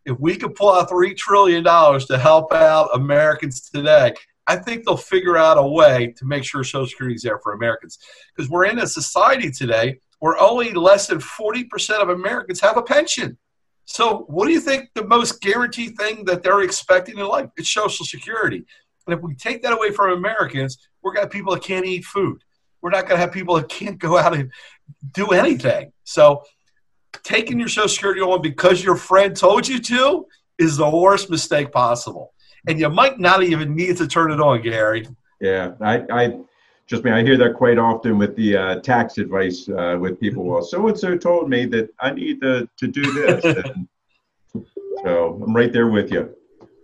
If 0.05 0.17
we 0.19 0.37
could 0.37 0.55
pull 0.55 0.71
out 0.71 0.89
three 0.89 1.13
trillion 1.13 1.63
dollars 1.63 2.05
to 2.05 2.17
help 2.17 2.53
out 2.53 2.95
Americans 2.95 3.69
today, 3.69 4.13
I 4.47 4.55
think 4.55 4.85
they'll 4.85 4.95
figure 4.95 5.35
out 5.35 5.57
a 5.57 5.67
way 5.67 6.13
to 6.17 6.25
make 6.25 6.45
sure 6.45 6.63
Social 6.63 6.87
Security 6.87 7.15
is 7.15 7.23
there 7.23 7.39
for 7.39 7.53
Americans 7.53 7.99
because 8.33 8.49
we're 8.49 8.65
in 8.65 8.79
a 8.79 8.87
society 8.87 9.51
today 9.51 9.99
where 10.19 10.39
only 10.39 10.71
less 10.73 11.07
than 11.07 11.19
40% 11.19 12.01
of 12.01 12.09
Americans 12.09 12.61
have 12.61 12.77
a 12.77 12.81
pension. 12.81 13.37
So, 13.89 14.25
what 14.27 14.47
do 14.47 14.51
you 14.51 14.59
think 14.59 14.89
the 14.93 15.05
most 15.05 15.41
guaranteed 15.41 15.97
thing 15.97 16.25
that 16.25 16.43
they're 16.43 16.61
expecting 16.61 17.17
in 17.17 17.25
life? 17.25 17.49
It's 17.55 17.71
Social 17.71 18.05
Security. 18.05 18.65
And 19.07 19.17
if 19.17 19.23
we 19.23 19.33
take 19.33 19.63
that 19.63 19.71
away 19.71 19.91
from 19.91 20.11
Americans, 20.11 20.77
we're 21.01 21.17
have 21.17 21.31
people 21.31 21.53
that 21.53 21.63
can't 21.63 21.85
eat 21.85 22.03
food. 22.03 22.43
We're 22.81 22.89
not 22.89 23.07
going 23.07 23.15
to 23.15 23.21
have 23.21 23.31
people 23.31 23.55
that 23.55 23.69
can't 23.69 23.97
go 23.97 24.17
out 24.17 24.35
and 24.35 24.51
do 25.13 25.27
anything. 25.27 25.93
So, 26.03 26.43
taking 27.23 27.59
your 27.59 27.69
Social 27.69 27.87
Security 27.87 28.19
on 28.19 28.41
because 28.41 28.83
your 28.83 28.97
friend 28.97 29.35
told 29.35 29.67
you 29.67 29.79
to 29.79 30.27
is 30.59 30.75
the 30.75 30.89
worst 30.89 31.29
mistake 31.29 31.71
possible. 31.71 32.33
And 32.67 32.81
you 32.81 32.89
might 32.89 33.19
not 33.19 33.41
even 33.41 33.73
need 33.73 33.95
to 33.97 34.07
turn 34.07 34.31
it 34.31 34.41
on, 34.41 34.61
Gary. 34.61 35.07
Yeah, 35.39 35.71
I, 35.79 36.03
I 36.11 36.39
just 36.87 37.03
mean 37.03 37.13
I 37.13 37.21
hear 37.21 37.37
that 37.37 37.53
quite 37.53 37.77
often 37.77 38.17
with 38.17 38.35
the 38.35 38.55
uh, 38.55 38.79
tax 38.79 39.17
advice 39.17 39.67
uh, 39.69 39.97
with 39.99 40.19
people. 40.19 40.43
Well, 40.43 40.61
so 40.61 40.87
and 40.87 40.97
so 40.97 41.17
told 41.17 41.49
me 41.49 41.65
that 41.65 41.89
I 41.99 42.11
need 42.11 42.41
to 42.41 42.67
to 42.77 42.87
do 42.87 43.11
this, 43.11 43.43
and 43.65 43.87
so 45.03 45.41
I'm 45.43 45.53
right 45.53 45.71
there 45.71 45.87
with 45.87 46.11
you. 46.11 46.33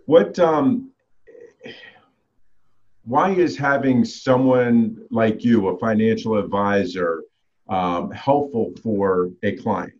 What 0.04 0.38
um, 0.38 0.92
why 3.04 3.30
is 3.30 3.56
having 3.56 4.04
someone 4.04 5.06
like 5.10 5.42
you, 5.42 5.68
a 5.68 5.78
financial 5.78 6.36
advisor, 6.36 7.22
um, 7.70 8.10
helpful 8.10 8.74
for 8.82 9.30
a 9.42 9.56
client? 9.56 9.94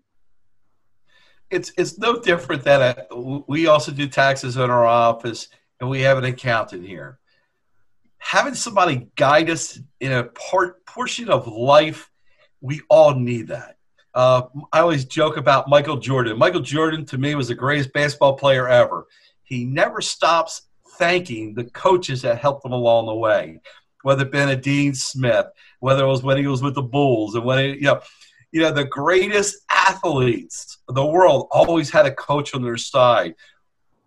It's 1.50 1.72
it's 1.78 1.96
no 1.96 2.20
different 2.20 2.62
than 2.62 2.82
a, 2.82 3.42
we 3.48 3.68
also 3.68 3.90
do 3.90 4.06
taxes 4.06 4.58
in 4.58 4.70
our 4.70 4.84
office, 4.84 5.48
and 5.80 5.88
we 5.88 6.02
have 6.02 6.18
an 6.18 6.24
accountant 6.24 6.86
here 6.86 7.18
having 8.24 8.54
somebody 8.54 9.06
guide 9.16 9.50
us 9.50 9.78
in 10.00 10.10
a 10.10 10.24
part 10.24 10.84
portion 10.86 11.28
of 11.28 11.46
life, 11.46 12.10
we 12.62 12.80
all 12.88 13.14
need 13.14 13.48
that. 13.48 13.76
Uh, 14.14 14.42
I 14.72 14.80
always 14.80 15.04
joke 15.04 15.36
about 15.36 15.68
Michael 15.68 15.98
Jordan. 15.98 16.38
Michael 16.38 16.62
Jordan, 16.62 17.04
to 17.06 17.18
me, 17.18 17.34
was 17.34 17.48
the 17.48 17.54
greatest 17.54 17.92
basketball 17.92 18.34
player 18.34 18.66
ever. 18.66 19.06
He 19.42 19.66
never 19.66 20.00
stops 20.00 20.62
thanking 20.96 21.54
the 21.54 21.64
coaches 21.64 22.22
that 22.22 22.38
helped 22.38 22.64
him 22.64 22.72
along 22.72 23.06
the 23.06 23.14
way, 23.14 23.60
whether 24.02 24.24
it 24.24 24.32
been 24.32 24.48
a 24.48 24.56
Dean 24.56 24.94
Smith, 24.94 25.46
whether 25.80 26.04
it 26.04 26.08
was 26.08 26.22
when 26.22 26.38
he 26.38 26.46
was 26.46 26.62
with 26.62 26.74
the 26.74 26.82
Bulls, 26.82 27.34
and 27.34 27.44
when 27.44 27.58
he, 27.58 27.74
you 27.74 27.82
know, 27.82 28.00
you 28.52 28.62
know, 28.62 28.72
the 28.72 28.84
greatest 28.84 29.56
athletes 29.70 30.78
of 30.88 30.94
the 30.94 31.04
world 31.04 31.48
always 31.50 31.90
had 31.90 32.06
a 32.06 32.14
coach 32.14 32.54
on 32.54 32.62
their 32.62 32.78
side. 32.78 33.34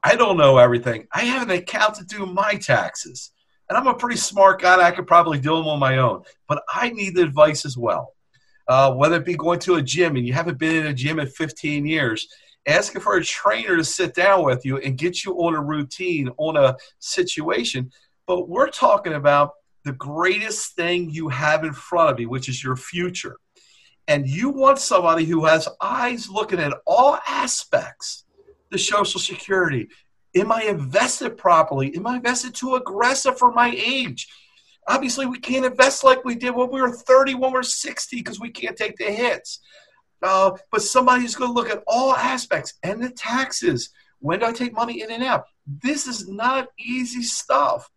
I 0.01 0.15
don't 0.15 0.37
know 0.37 0.57
everything. 0.57 1.05
I 1.13 1.25
have 1.25 1.43
an 1.43 1.55
account 1.55 1.95
to 1.95 2.05
do 2.05 2.25
my 2.25 2.55
taxes. 2.55 3.31
And 3.69 3.77
I'm 3.77 3.87
a 3.87 3.93
pretty 3.93 4.17
smart 4.17 4.61
guy. 4.61 4.81
I 4.81 4.91
could 4.91 5.07
probably 5.07 5.39
do 5.39 5.55
them 5.55 5.67
on 5.67 5.79
my 5.79 5.97
own, 5.97 6.23
but 6.47 6.63
I 6.73 6.89
need 6.89 7.15
the 7.15 7.23
advice 7.23 7.65
as 7.65 7.77
well. 7.77 8.13
Uh, 8.67 8.93
whether 8.93 9.15
it 9.15 9.25
be 9.25 9.35
going 9.35 9.59
to 9.59 9.75
a 9.75 9.81
gym 9.81 10.17
and 10.17 10.27
you 10.27 10.33
haven't 10.33 10.57
been 10.57 10.75
in 10.75 10.87
a 10.87 10.93
gym 10.93 11.19
in 11.19 11.27
15 11.27 11.85
years, 11.85 12.27
asking 12.67 13.01
for 13.01 13.15
a 13.15 13.23
trainer 13.23 13.77
to 13.77 13.83
sit 13.83 14.13
down 14.13 14.43
with 14.43 14.65
you 14.65 14.77
and 14.77 14.97
get 14.97 15.23
you 15.23 15.33
on 15.35 15.55
a 15.55 15.61
routine, 15.61 16.29
on 16.37 16.57
a 16.57 16.75
situation. 16.99 17.89
But 18.25 18.49
we're 18.49 18.69
talking 18.69 19.13
about 19.13 19.51
the 19.85 19.93
greatest 19.93 20.75
thing 20.75 21.09
you 21.09 21.29
have 21.29 21.63
in 21.63 21.71
front 21.71 22.11
of 22.11 22.19
you, 22.19 22.29
which 22.29 22.49
is 22.49 22.61
your 22.61 22.75
future. 22.75 23.37
And 24.09 24.27
you 24.27 24.49
want 24.49 24.79
somebody 24.79 25.25
who 25.25 25.45
has 25.45 25.67
eyes 25.81 26.29
looking 26.29 26.59
at 26.59 26.73
all 26.85 27.19
aspects 27.27 28.25
the 28.69 28.77
social 28.77 29.19
security, 29.19 29.87
Am 30.37 30.51
I 30.51 30.63
invested 30.63 31.37
properly? 31.37 31.95
Am 31.95 32.05
I 32.05 32.17
invested 32.17 32.53
too 32.53 32.75
aggressive 32.75 33.37
for 33.37 33.51
my 33.51 33.73
age? 33.75 34.27
Obviously, 34.87 35.25
we 35.25 35.39
can't 35.39 35.65
invest 35.65 36.03
like 36.03 36.23
we 36.23 36.35
did 36.35 36.55
when 36.55 36.71
we 36.71 36.79
were 36.79 36.91
30, 36.91 37.35
when 37.35 37.51
we 37.51 37.59
are 37.59 37.63
60, 37.63 38.17
because 38.17 38.39
we 38.39 38.49
can't 38.49 38.77
take 38.77 38.95
the 38.97 39.05
hits. 39.05 39.59
Uh, 40.21 40.51
but 40.71 40.81
somebody's 40.81 41.35
going 41.35 41.49
to 41.49 41.53
look 41.53 41.69
at 41.69 41.83
all 41.87 42.13
aspects 42.13 42.75
and 42.83 43.01
the 43.01 43.09
taxes. 43.09 43.89
When 44.19 44.39
do 44.39 44.45
I 44.45 44.51
take 44.51 44.73
money 44.73 45.01
in 45.01 45.11
and 45.11 45.23
out? 45.23 45.45
This 45.65 46.07
is 46.07 46.27
not 46.27 46.69
easy 46.79 47.23
stuff. 47.23 47.89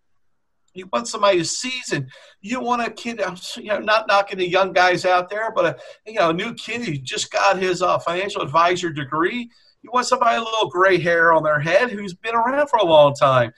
You 0.74 0.88
want 0.92 1.08
somebody 1.08 1.38
who's 1.38 1.50
seasoned. 1.50 2.10
You 2.40 2.60
want 2.60 2.86
a 2.86 2.90
kid, 2.90 3.20
you 3.56 3.64
know, 3.64 3.80
not 3.80 4.06
knocking 4.06 4.38
the 4.38 4.48
young 4.48 4.72
guys 4.72 5.04
out 5.04 5.28
there, 5.28 5.50
but 5.52 5.64
a 5.66 5.76
you 6.06 6.14
know, 6.14 6.30
a 6.30 6.34
new 6.34 6.54
kid 6.54 6.82
who 6.82 6.96
just 6.96 7.32
got 7.32 7.58
his 7.58 7.82
uh, 7.82 7.98
financial 7.98 8.42
advisor 8.42 8.90
degree 8.90 9.50
you 9.82 9.90
want 9.92 10.06
somebody 10.06 10.36
a 10.36 10.42
little 10.42 10.68
gray 10.68 10.98
hair 10.98 11.32
on 11.32 11.42
their 11.42 11.60
head 11.60 11.90
who's 11.90 12.14
been 12.14 12.34
around 12.34 12.68
for 12.68 12.78
a 12.78 12.84
long 12.84 13.14
time. 13.14 13.52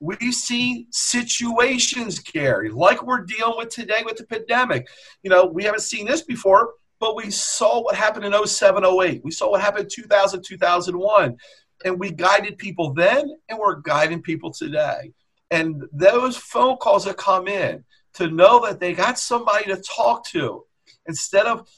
We've 0.00 0.34
seen 0.34 0.86
situations, 0.90 2.18
Gary, 2.18 2.70
like 2.70 3.02
we're 3.02 3.22
dealing 3.22 3.56
with 3.56 3.70
today 3.70 4.02
with 4.04 4.16
the 4.16 4.26
pandemic. 4.26 4.88
You 5.22 5.30
know, 5.30 5.46
we 5.46 5.64
haven't 5.64 5.80
seen 5.80 6.06
this 6.06 6.22
before, 6.22 6.74
but 7.00 7.16
we 7.16 7.30
saw 7.30 7.82
what 7.82 7.94
happened 7.96 8.24
in 8.24 8.46
07, 8.46 8.84
08. 8.84 9.22
We 9.24 9.30
saw 9.30 9.50
what 9.50 9.60
happened 9.60 9.84
in 9.84 9.90
2000, 9.90 10.42
2001. 10.42 11.36
And 11.84 11.98
we 11.98 12.10
guided 12.10 12.58
people 12.58 12.94
then, 12.94 13.30
and 13.48 13.58
we're 13.58 13.80
guiding 13.80 14.22
people 14.22 14.50
today. 14.50 15.12
And 15.50 15.84
those 15.92 16.36
phone 16.36 16.76
calls 16.78 17.04
that 17.04 17.16
come 17.16 17.48
in 17.48 17.84
to 18.14 18.30
know 18.30 18.64
that 18.66 18.80
they 18.80 18.94
got 18.94 19.18
somebody 19.18 19.66
to 19.66 19.82
talk 19.82 20.26
to 20.28 20.64
instead 21.06 21.46
of, 21.46 21.68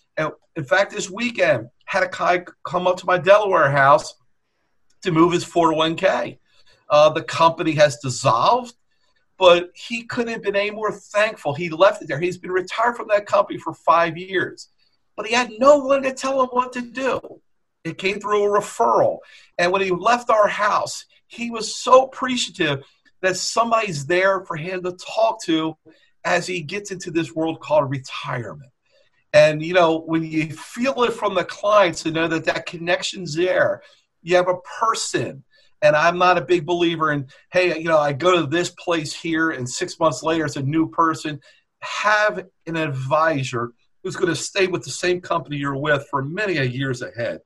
in 0.56 0.64
fact, 0.64 0.92
this 0.92 1.10
weekend, 1.10 1.68
had 1.88 2.02
a 2.02 2.08
guy 2.08 2.44
come 2.64 2.86
up 2.86 2.98
to 2.98 3.06
my 3.06 3.16
Delaware 3.16 3.70
house 3.70 4.14
to 5.02 5.10
move 5.10 5.32
his 5.32 5.44
401k. 5.44 6.36
Uh, 6.90 7.08
the 7.08 7.22
company 7.22 7.72
has 7.72 7.96
dissolved, 7.96 8.74
but 9.38 9.70
he 9.74 10.04
couldn't 10.04 10.34
have 10.34 10.42
been 10.42 10.54
any 10.54 10.70
more 10.70 10.92
thankful. 10.92 11.54
He 11.54 11.70
left 11.70 12.02
it 12.02 12.08
there. 12.08 12.20
He's 12.20 12.36
been 12.36 12.50
retired 12.50 12.96
from 12.96 13.08
that 13.08 13.24
company 13.24 13.58
for 13.58 13.72
five 13.72 14.18
years, 14.18 14.68
but 15.16 15.26
he 15.26 15.34
had 15.34 15.50
no 15.58 15.78
one 15.78 16.02
to 16.02 16.12
tell 16.12 16.42
him 16.42 16.48
what 16.48 16.74
to 16.74 16.82
do. 16.82 17.40
It 17.84 17.96
came 17.96 18.20
through 18.20 18.44
a 18.44 18.60
referral. 18.60 19.20
And 19.56 19.72
when 19.72 19.80
he 19.80 19.90
left 19.90 20.28
our 20.28 20.46
house, 20.46 21.06
he 21.26 21.50
was 21.50 21.74
so 21.74 22.04
appreciative 22.04 22.84
that 23.22 23.38
somebody's 23.38 24.04
there 24.04 24.44
for 24.44 24.56
him 24.56 24.82
to 24.82 24.92
talk 24.92 25.42
to 25.44 25.74
as 26.22 26.46
he 26.46 26.60
gets 26.60 26.90
into 26.90 27.10
this 27.10 27.34
world 27.34 27.60
called 27.60 27.90
retirement. 27.90 28.70
And 29.32 29.62
you 29.62 29.74
know, 29.74 30.00
when 30.00 30.22
you 30.22 30.50
feel 30.52 31.02
it 31.04 31.12
from 31.12 31.34
the 31.34 31.44
clients 31.44 32.02
to 32.02 32.10
know 32.10 32.28
that 32.28 32.44
that 32.44 32.66
connection's 32.66 33.34
there, 33.34 33.82
you 34.22 34.36
have 34.36 34.48
a 34.48 34.58
person. 34.80 35.44
And 35.82 35.94
I'm 35.94 36.18
not 36.18 36.38
a 36.38 36.44
big 36.44 36.66
believer 36.66 37.12
in, 37.12 37.28
hey, 37.52 37.78
you 37.78 37.84
know, 37.84 37.98
I 37.98 38.12
go 38.12 38.40
to 38.40 38.46
this 38.46 38.70
place 38.70 39.14
here, 39.14 39.50
and 39.50 39.68
six 39.68 39.98
months 40.00 40.22
later 40.22 40.44
it's 40.44 40.56
a 40.56 40.62
new 40.62 40.88
person. 40.88 41.40
Have 41.80 42.46
an 42.66 42.76
advisor 42.76 43.72
who's 44.02 44.16
going 44.16 44.28
to 44.28 44.36
stay 44.36 44.66
with 44.66 44.82
the 44.82 44.90
same 44.90 45.20
company 45.20 45.56
you're 45.56 45.76
with 45.76 46.06
for 46.10 46.24
many 46.24 46.54
years 46.66 47.02
ahead. 47.02 47.40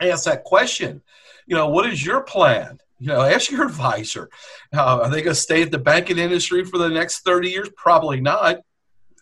Ask 0.00 0.24
that 0.24 0.44
question. 0.44 1.00
You 1.46 1.56
know, 1.56 1.68
what 1.68 1.86
is 1.86 2.04
your 2.04 2.22
plan? 2.22 2.78
You 2.98 3.08
know, 3.08 3.22
ask 3.22 3.50
your 3.50 3.64
advisor. 3.64 4.28
Uh, 4.74 5.00
are 5.02 5.10
they 5.10 5.22
going 5.22 5.34
to 5.34 5.40
stay 5.40 5.62
at 5.62 5.70
the 5.70 5.78
banking 5.78 6.18
industry 6.18 6.64
for 6.64 6.76
the 6.76 6.88
next 6.88 7.20
30 7.20 7.48
years? 7.48 7.70
Probably 7.74 8.20
not. 8.20 8.58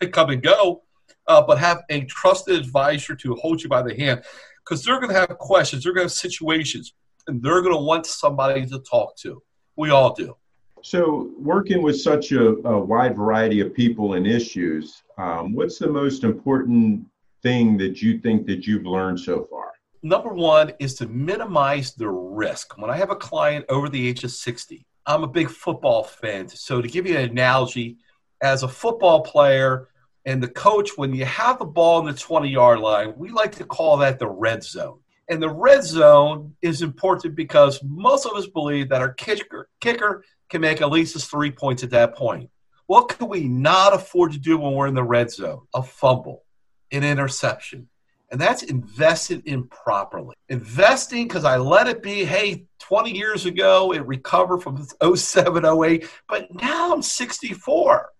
They 0.01 0.09
come 0.09 0.31
and 0.31 0.43
go 0.43 0.83
uh, 1.29 1.43
but 1.43 1.59
have 1.59 1.83
a 1.91 2.05
trusted 2.05 2.57
advisor 2.57 3.15
to 3.15 3.35
hold 3.37 3.63
you 3.63 3.69
by 3.69 3.83
the 3.83 3.95
hand 3.95 4.23
because 4.65 4.85
they're 4.85 4.99
going 4.99 5.13
to 5.13 5.19
have 5.19 5.29
questions, 5.39 5.85
they're 5.85 5.93
going 5.93 6.09
to 6.09 6.13
have 6.13 6.19
situations, 6.19 6.95
and 7.27 7.43
they're 7.43 7.63
going 7.63 7.75
to 7.75 7.81
want 7.81 8.07
somebody 8.07 8.67
to 8.67 8.79
talk 8.81 9.17
to. 9.19 9.43
We 9.77 9.91
all 9.91 10.13
do. 10.13 10.37
So, 10.83 11.31
working 11.39 11.83
with 11.83 12.01
such 12.01 12.33
a, 12.33 12.49
a 12.67 12.79
wide 12.79 13.17
variety 13.17 13.61
of 13.61 13.75
people 13.75 14.15
and 14.15 14.27
issues, 14.27 15.03
um, 15.19 15.53
what's 15.53 15.79
the 15.79 15.89
most 15.89 16.25
important 16.25 17.05
thing 17.43 17.77
that 17.79 18.01
you 18.01 18.19
think 18.19 18.47
that 18.47 18.67
you've 18.67 18.87
learned 18.87 19.19
so 19.19 19.47
far? 19.51 19.73
Number 20.03 20.33
one 20.33 20.73
is 20.79 20.95
to 20.95 21.09
minimize 21.09 21.95
the 21.95 22.09
risk. 22.09 22.79
When 22.79 22.91
I 22.91 22.97
have 22.97 23.11
a 23.11 23.17
client 23.17 23.65
over 23.69 23.89
the 23.89 24.09
age 24.09 24.23
of 24.23 24.31
60, 24.31 24.87
I'm 25.07 25.25
a 25.25 25.29
big 25.29 25.51
football 25.51 26.05
fan. 26.05 26.49
So, 26.49 26.81
to 26.81 26.89
give 26.89 27.07
you 27.07 27.17
an 27.17 27.29
analogy, 27.31 27.99
as 28.41 28.63
a 28.63 28.69
football 28.69 29.23
player, 29.23 29.89
and 30.29 30.43
the 30.43 30.49
coach, 30.49 30.91
when 30.97 31.15
you 31.15 31.25
have 31.25 31.59
the 31.59 31.65
ball 31.65 32.01
in 32.01 32.05
the 32.05 32.13
20 32.13 32.51
yard 32.51 32.81
line, 32.81 33.15
we 33.17 33.31
like 33.31 33.53
to 33.53 33.65
call 33.65 33.97
that 33.97 34.19
the 34.19 34.29
red 34.29 34.63
zone. 34.63 34.99
And 35.31 35.43
the 35.43 35.49
red 35.49 35.83
zone 35.83 36.55
is 36.61 36.83
important 36.83 37.35
because 37.35 37.83
most 37.83 38.27
of 38.27 38.33
us 38.33 38.47
believe 38.47 38.91
that 38.91 39.01
our 39.01 39.15
kicker, 39.15 39.71
kicker 39.81 40.23
can 40.51 40.61
make 40.61 40.83
at 40.83 40.91
least 40.91 41.17
three 41.31 41.51
points 41.51 41.83
at 41.83 41.89
that 41.91 42.15
point. 42.15 42.51
What 42.89 43.09
can 43.09 43.27
we 43.27 43.49
not 43.49 43.95
afford 43.95 44.33
to 44.33 44.39
do 44.39 44.59
when 44.59 44.75
we're 44.75 44.87
in 44.87 44.95
the 44.95 45.03
red 45.03 45.31
zone? 45.31 45.63
A 45.75 45.83
fumble, 45.83 46.45
an 46.93 47.05
interception. 47.05 47.89
And 48.31 48.39
that's 48.39 48.63
invested 48.65 49.47
in 49.47 49.67
properly. 49.69 50.37
Investing 50.51 51.27
because 51.27 51.47
I 51.47 51.57
let 51.57 51.87
it 51.87 52.03
be, 52.03 52.27
hey, 52.27 52.67
20 52.81 53.17
years 53.17 53.47
ago, 53.47 53.95
it 53.95 54.07
recovered 54.07 54.59
from 54.59 54.87
07, 55.17 55.65
08, 55.65 56.07
but 56.29 56.55
now 56.55 56.93
I'm 56.93 57.01
64. 57.01 58.11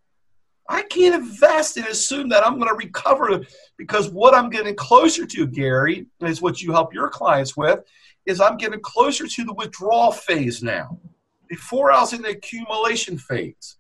I 0.69 0.83
can't 0.83 1.15
invest 1.15 1.77
and 1.79 1.87
assume 1.87 2.29
that 2.29 2.47
I'm 2.47 2.59
going 2.59 2.69
to 2.69 2.75
recover 2.75 3.41
because 3.79 4.11
what 4.11 4.35
I'm 4.35 4.51
getting 4.51 4.77
closer 4.77 5.25
to, 5.27 5.47
Gary, 5.47 6.07
is 6.21 6.43
what 6.43 6.61
you 6.61 6.73
help 6.73 6.93
your 6.93 7.09
clients 7.09 7.57
with, 7.57 7.81
is 8.27 8.41
I'm 8.41 8.59
getting 8.59 8.81
closer 8.81 9.27
to 9.27 9.45
the 9.45 9.55
withdrawal 9.55 10.13
phase 10.13 10.63
now. 10.63 10.99
Before 11.49 11.91
I 11.91 12.01
was 12.01 12.13
in 12.13 12.21
the 12.21 12.31
accumulation 12.31 13.17
phase. 13.17 13.79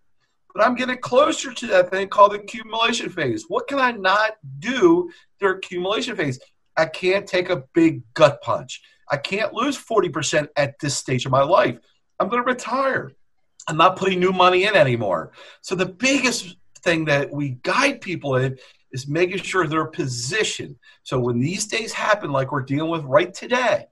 but 0.54 0.64
I'm 0.64 0.74
getting 0.74 0.96
closer 0.98 1.52
to 1.52 1.66
that 1.66 1.90
thing 1.90 2.08
called 2.08 2.32
the 2.32 2.40
accumulation 2.40 3.10
phase. 3.10 3.44
What 3.48 3.68
can 3.68 3.78
I 3.78 3.92
not 3.92 4.32
do 4.58 5.10
during 5.38 5.58
accumulation 5.58 6.16
phase? 6.16 6.40
I 6.76 6.86
can't 6.86 7.26
take 7.26 7.50
a 7.50 7.64
big 7.74 8.02
gut 8.14 8.40
punch. 8.40 8.80
I 9.10 9.18
can't 9.18 9.52
lose 9.52 9.76
40% 9.76 10.48
at 10.56 10.78
this 10.80 10.96
stage 10.96 11.26
of 11.26 11.32
my 11.32 11.42
life. 11.42 11.78
I'm 12.18 12.28
going 12.28 12.42
to 12.42 12.46
retire. 12.46 13.12
I'm 13.68 13.76
not 13.76 13.96
putting 13.96 14.18
new 14.18 14.32
money 14.32 14.64
in 14.64 14.74
anymore. 14.74 15.32
So 15.60 15.74
the 15.74 15.86
biggest 15.86 16.56
thing 16.78 17.04
that 17.06 17.30
we 17.30 17.58
guide 17.62 18.00
people 18.00 18.36
in 18.36 18.58
is 18.92 19.06
making 19.06 19.38
sure 19.38 19.66
they're 19.66 19.86
positioned. 19.86 20.76
So 21.02 21.18
when 21.18 21.38
these 21.38 21.66
days 21.66 21.92
happen, 21.92 22.32
like 22.32 22.52
we're 22.52 22.62
dealing 22.62 22.90
with 22.90 23.04
right 23.04 23.32
today, 23.32 23.86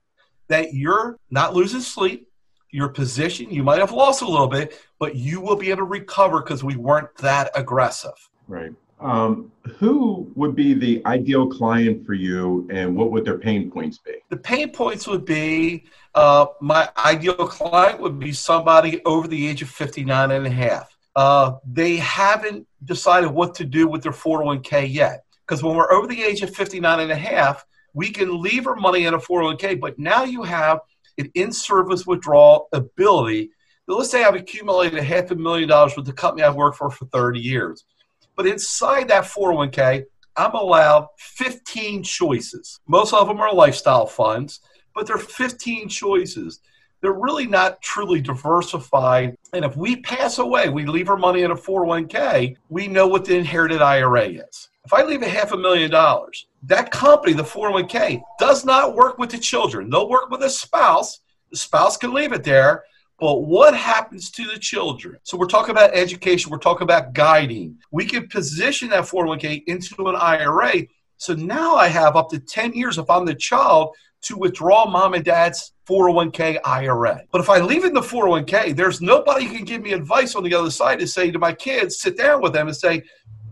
that 0.48 0.74
you're 0.74 1.18
not 1.30 1.54
losing 1.54 1.80
sleep, 1.80 2.28
your 2.70 2.88
position, 2.88 3.50
you 3.50 3.62
might 3.62 3.78
have 3.78 3.92
lost 3.92 4.22
a 4.22 4.28
little 4.28 4.48
bit, 4.48 4.80
but 4.98 5.14
you 5.14 5.40
will 5.40 5.56
be 5.56 5.70
able 5.70 5.78
to 5.78 5.84
recover 5.84 6.42
because 6.42 6.64
we 6.64 6.76
weren't 6.76 7.14
that 7.18 7.50
aggressive. 7.54 8.14
Right. 8.48 8.72
Um, 8.98 9.52
who 9.76 10.30
would 10.36 10.56
be 10.56 10.72
the 10.72 11.02
ideal 11.04 11.46
client 11.48 12.06
for 12.06 12.14
you 12.14 12.66
and 12.70 12.96
what 12.96 13.10
would 13.12 13.26
their 13.26 13.38
pain 13.38 13.70
points 13.70 13.98
be? 13.98 14.14
The 14.30 14.38
pain 14.38 14.70
points 14.70 15.06
would 15.06 15.26
be 15.26 15.84
uh, 16.14 16.46
my 16.60 16.88
ideal 16.96 17.34
client 17.34 18.00
would 18.00 18.18
be 18.18 18.32
somebody 18.32 19.04
over 19.04 19.28
the 19.28 19.46
age 19.46 19.60
of 19.60 19.68
59 19.68 20.30
and 20.30 20.46
a 20.46 20.50
half. 20.50 20.95
Uh, 21.16 21.56
they 21.66 21.96
haven't 21.96 22.66
decided 22.84 23.30
what 23.30 23.54
to 23.56 23.64
do 23.64 23.88
with 23.88 24.02
their 24.02 24.12
401k 24.12 24.92
yet. 24.92 25.24
Because 25.46 25.62
when 25.62 25.74
we're 25.74 25.90
over 25.90 26.06
the 26.06 26.22
age 26.22 26.42
of 26.42 26.54
59 26.54 27.00
and 27.00 27.10
a 27.10 27.16
half, 27.16 27.64
we 27.94 28.10
can 28.10 28.42
leave 28.42 28.66
our 28.66 28.76
money 28.76 29.06
in 29.06 29.14
a 29.14 29.18
401k, 29.18 29.80
but 29.80 29.98
now 29.98 30.24
you 30.24 30.42
have 30.42 30.80
an 31.18 31.30
in 31.34 31.50
service 31.50 32.06
withdrawal 32.06 32.68
ability. 32.72 33.50
Let's 33.88 34.10
say 34.10 34.24
I've 34.24 34.34
accumulated 34.34 34.98
a 34.98 35.02
half 35.02 35.30
a 35.30 35.34
million 35.34 35.68
dollars 35.68 35.96
with 35.96 36.04
the 36.04 36.12
company 36.12 36.42
I've 36.42 36.56
worked 36.56 36.76
for 36.76 36.90
for 36.90 37.06
30 37.06 37.40
years. 37.40 37.84
But 38.36 38.46
inside 38.46 39.08
that 39.08 39.24
401k, 39.24 40.04
I'm 40.36 40.54
allowed 40.54 41.06
15 41.18 42.02
choices. 42.02 42.78
Most 42.86 43.14
of 43.14 43.26
them 43.26 43.40
are 43.40 43.54
lifestyle 43.54 44.06
funds, 44.06 44.60
but 44.94 45.06
there 45.06 45.16
are 45.16 45.18
15 45.18 45.88
choices. 45.88 46.60
They're 47.00 47.12
really 47.12 47.46
not 47.46 47.80
truly 47.82 48.20
diversified. 48.20 49.36
And 49.52 49.64
if 49.64 49.76
we 49.76 49.96
pass 49.96 50.38
away, 50.38 50.68
we 50.68 50.86
leave 50.86 51.08
our 51.08 51.16
money 51.16 51.42
in 51.42 51.50
a 51.50 51.56
401k, 51.56 52.56
we 52.68 52.88
know 52.88 53.06
what 53.06 53.24
the 53.24 53.36
inherited 53.36 53.82
IRA 53.82 54.26
is. 54.28 54.68
If 54.84 54.92
I 54.92 55.02
leave 55.02 55.22
a 55.22 55.28
half 55.28 55.52
a 55.52 55.56
million 55.56 55.90
dollars, 55.90 56.46
that 56.62 56.90
company, 56.90 57.32
the 57.32 57.42
401k, 57.42 58.22
does 58.38 58.64
not 58.64 58.94
work 58.94 59.18
with 59.18 59.30
the 59.30 59.38
children. 59.38 59.90
They'll 59.90 60.08
work 60.08 60.30
with 60.30 60.42
a 60.42 60.50
spouse. 60.50 61.20
The 61.50 61.56
spouse 61.56 61.96
can 61.96 62.12
leave 62.12 62.32
it 62.32 62.44
there, 62.44 62.84
but 63.18 63.42
what 63.42 63.74
happens 63.74 64.30
to 64.32 64.44
the 64.44 64.58
children? 64.58 65.18
So 65.22 65.36
we're 65.36 65.46
talking 65.46 65.70
about 65.70 65.94
education, 65.94 66.50
we're 66.50 66.58
talking 66.58 66.84
about 66.84 67.14
guiding. 67.14 67.78
We 67.90 68.04
can 68.04 68.28
position 68.28 68.90
that 68.90 69.04
401k 69.04 69.64
into 69.66 70.08
an 70.08 70.16
IRA. 70.16 70.86
So 71.18 71.34
now 71.34 71.76
I 71.76 71.88
have 71.88 72.16
up 72.16 72.28
to 72.30 72.38
10 72.38 72.74
years 72.74 72.98
if 72.98 73.08
I'm 73.08 73.24
the 73.24 73.34
child 73.34 73.94
to 74.22 74.36
withdraw 74.36 74.88
mom 74.88 75.14
and 75.14 75.24
dad's 75.24 75.72
401k 75.88 76.58
IRA. 76.64 77.22
But 77.30 77.40
if 77.40 77.48
I 77.48 77.58
leave 77.58 77.84
in 77.84 77.94
the 77.94 78.00
401k, 78.00 78.74
there's 78.76 79.00
nobody 79.00 79.46
who 79.46 79.56
can 79.56 79.64
give 79.64 79.82
me 79.82 79.92
advice 79.92 80.34
on 80.34 80.42
the 80.42 80.54
other 80.54 80.70
side 80.70 80.98
to 80.98 81.06
say 81.06 81.30
to 81.30 81.38
my 81.38 81.52
kids, 81.52 82.00
sit 82.00 82.16
down 82.16 82.42
with 82.42 82.52
them 82.52 82.66
and 82.66 82.76
say, 82.76 83.02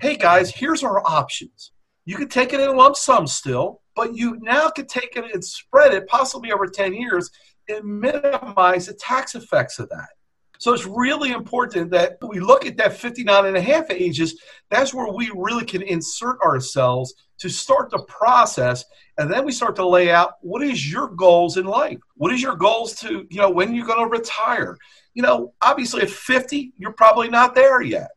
hey 0.00 0.16
guys, 0.16 0.50
here's 0.50 0.83
our 0.83 1.06
options. 1.06 1.73
You 2.06 2.16
can 2.16 2.28
take 2.28 2.52
it 2.52 2.61
in 2.61 2.68
a 2.68 2.73
lump 2.73 2.97
sum 2.97 3.26
still, 3.26 3.83
but 3.94 4.16
you 4.16 4.38
now 4.40 4.68
can 4.68 4.87
take 4.87 5.16
it 5.16 5.33
and 5.33 5.44
spread 5.44 5.94
it 5.94 6.06
possibly 6.09 6.52
over 6.52 6.66
10 6.66 6.92
years 6.92 7.30
and 7.68 8.00
minimize 8.00 8.87
the 8.87 8.94
tax 8.94 9.35
effects 9.35 9.78
of 9.78 9.88
that. 9.90 10.09
So 10.58 10.73
it's 10.73 10.87
really 10.87 11.32
important 11.32 11.90
that 11.90 12.18
we 12.23 12.40
look 12.40 12.64
at 12.66 12.76
that 12.76 12.96
59 12.96 13.46
and 13.46 13.56
a 13.56 13.61
half 13.61 13.90
ages. 13.90 14.40
That's 14.70 14.94
where 14.94 15.12
we 15.12 15.30
really 15.34 15.64
can 15.64 15.82
insert 15.82 16.40
ourselves 16.40 17.14
to 17.38 17.49
start 17.49 17.90
the 17.90 18.02
process. 18.04 18.84
And 19.18 19.30
then 19.30 19.44
we 19.44 19.52
start 19.52 19.76
to 19.76 19.87
lay 19.87 20.11
out 20.11 20.34
what 20.40 20.62
is 20.62 20.90
your 20.90 21.08
goals 21.08 21.56
in 21.56 21.66
life? 21.66 21.99
What 22.16 22.32
is 22.32 22.40
your 22.40 22.56
goals 22.56 22.94
to, 22.96 23.26
you 23.28 23.38
know, 23.38 23.50
when 23.50 23.75
you're 23.75 23.86
going 23.86 24.08
to 24.08 24.19
retire? 24.19 24.78
You 25.14 25.23
know, 25.23 25.52
obviously 25.60 26.02
at 26.02 26.10
50, 26.10 26.73
you're 26.78 26.93
probably 26.93 27.28
not 27.28 27.54
there 27.54 27.82
yet. 27.82 28.10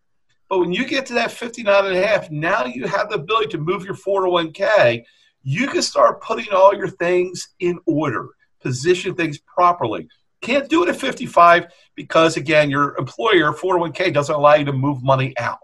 But 0.50 0.60
when 0.60 0.72
you 0.72 0.86
get 0.86 1.06
to 1.08 1.14
that 1.16 1.32
59 1.32 1.86
and 1.86 1.96
a 1.96 2.08
half, 2.08 2.32
now 2.32 2.66
you 2.66 2.88
have 2.88 3.10
the 3.10 3.16
ability 3.16 3.50
to 3.50 3.58
move 3.58 3.84
your 3.84 3.96
401k. 3.96 5.04
You 5.44 5.68
can 5.68 5.82
start 5.82 6.22
putting 6.22 6.54
all 6.54 6.74
your 6.74 6.88
things 6.88 7.50
in 7.60 7.80
order 7.86 8.30
position 8.62 9.16
things 9.16 9.38
properly. 9.40 10.08
Can't 10.42 10.70
do 10.70 10.84
it 10.84 10.90
at 10.90 11.00
55 11.00 11.68
because, 11.96 12.38
again, 12.38 12.70
your 12.70 12.96
employer, 12.98 13.54
401k, 13.54 14.14
doesn't 14.14 14.36
allow 14.36 14.54
you 14.54 14.66
to 14.66 14.74
move 14.74 15.04
money 15.04 15.34
out. 15.38 15.60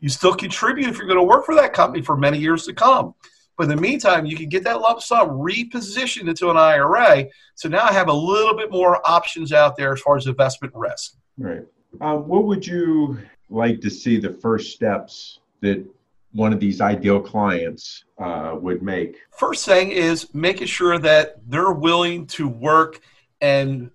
You 0.00 0.08
still 0.08 0.34
contribute 0.34 0.88
if 0.88 0.98
you're 0.98 1.06
going 1.06 1.18
to 1.18 1.22
work 1.22 1.44
for 1.44 1.54
that 1.54 1.72
company 1.72 2.02
for 2.02 2.16
many 2.16 2.38
years 2.38 2.64
to 2.66 2.72
come. 2.72 3.14
But 3.56 3.64
in 3.64 3.76
the 3.76 3.82
meantime, 3.82 4.24
you 4.24 4.36
can 4.36 4.48
get 4.48 4.64
that 4.64 4.80
lump 4.80 5.02
sum 5.02 5.28
repositioned 5.30 6.28
into 6.28 6.50
an 6.50 6.56
IRA. 6.56 7.26
So 7.56 7.68
now 7.68 7.84
I 7.84 7.92
have 7.92 8.08
a 8.08 8.12
little 8.12 8.56
bit 8.56 8.70
more 8.70 9.06
options 9.06 9.52
out 9.52 9.76
there 9.76 9.92
as 9.92 10.00
far 10.00 10.16
as 10.16 10.26
investment 10.26 10.74
risk. 10.74 11.16
Right. 11.36 11.66
Uh, 12.00 12.16
what 12.16 12.44
would 12.44 12.66
you 12.66 13.18
like 13.50 13.80
to 13.82 13.90
see 13.90 14.18
the 14.18 14.32
first 14.32 14.72
steps 14.72 15.40
that 15.60 15.84
one 16.32 16.52
of 16.52 16.60
these 16.60 16.80
ideal 16.80 17.20
clients 17.20 18.04
uh, 18.18 18.56
would 18.58 18.82
make? 18.82 19.18
First 19.36 19.66
thing 19.66 19.90
is 19.90 20.32
making 20.32 20.68
sure 20.68 20.98
that 20.98 21.36
they're 21.46 21.72
willing 21.72 22.26
to 22.28 22.48
work 22.48 23.00
and 23.40 23.90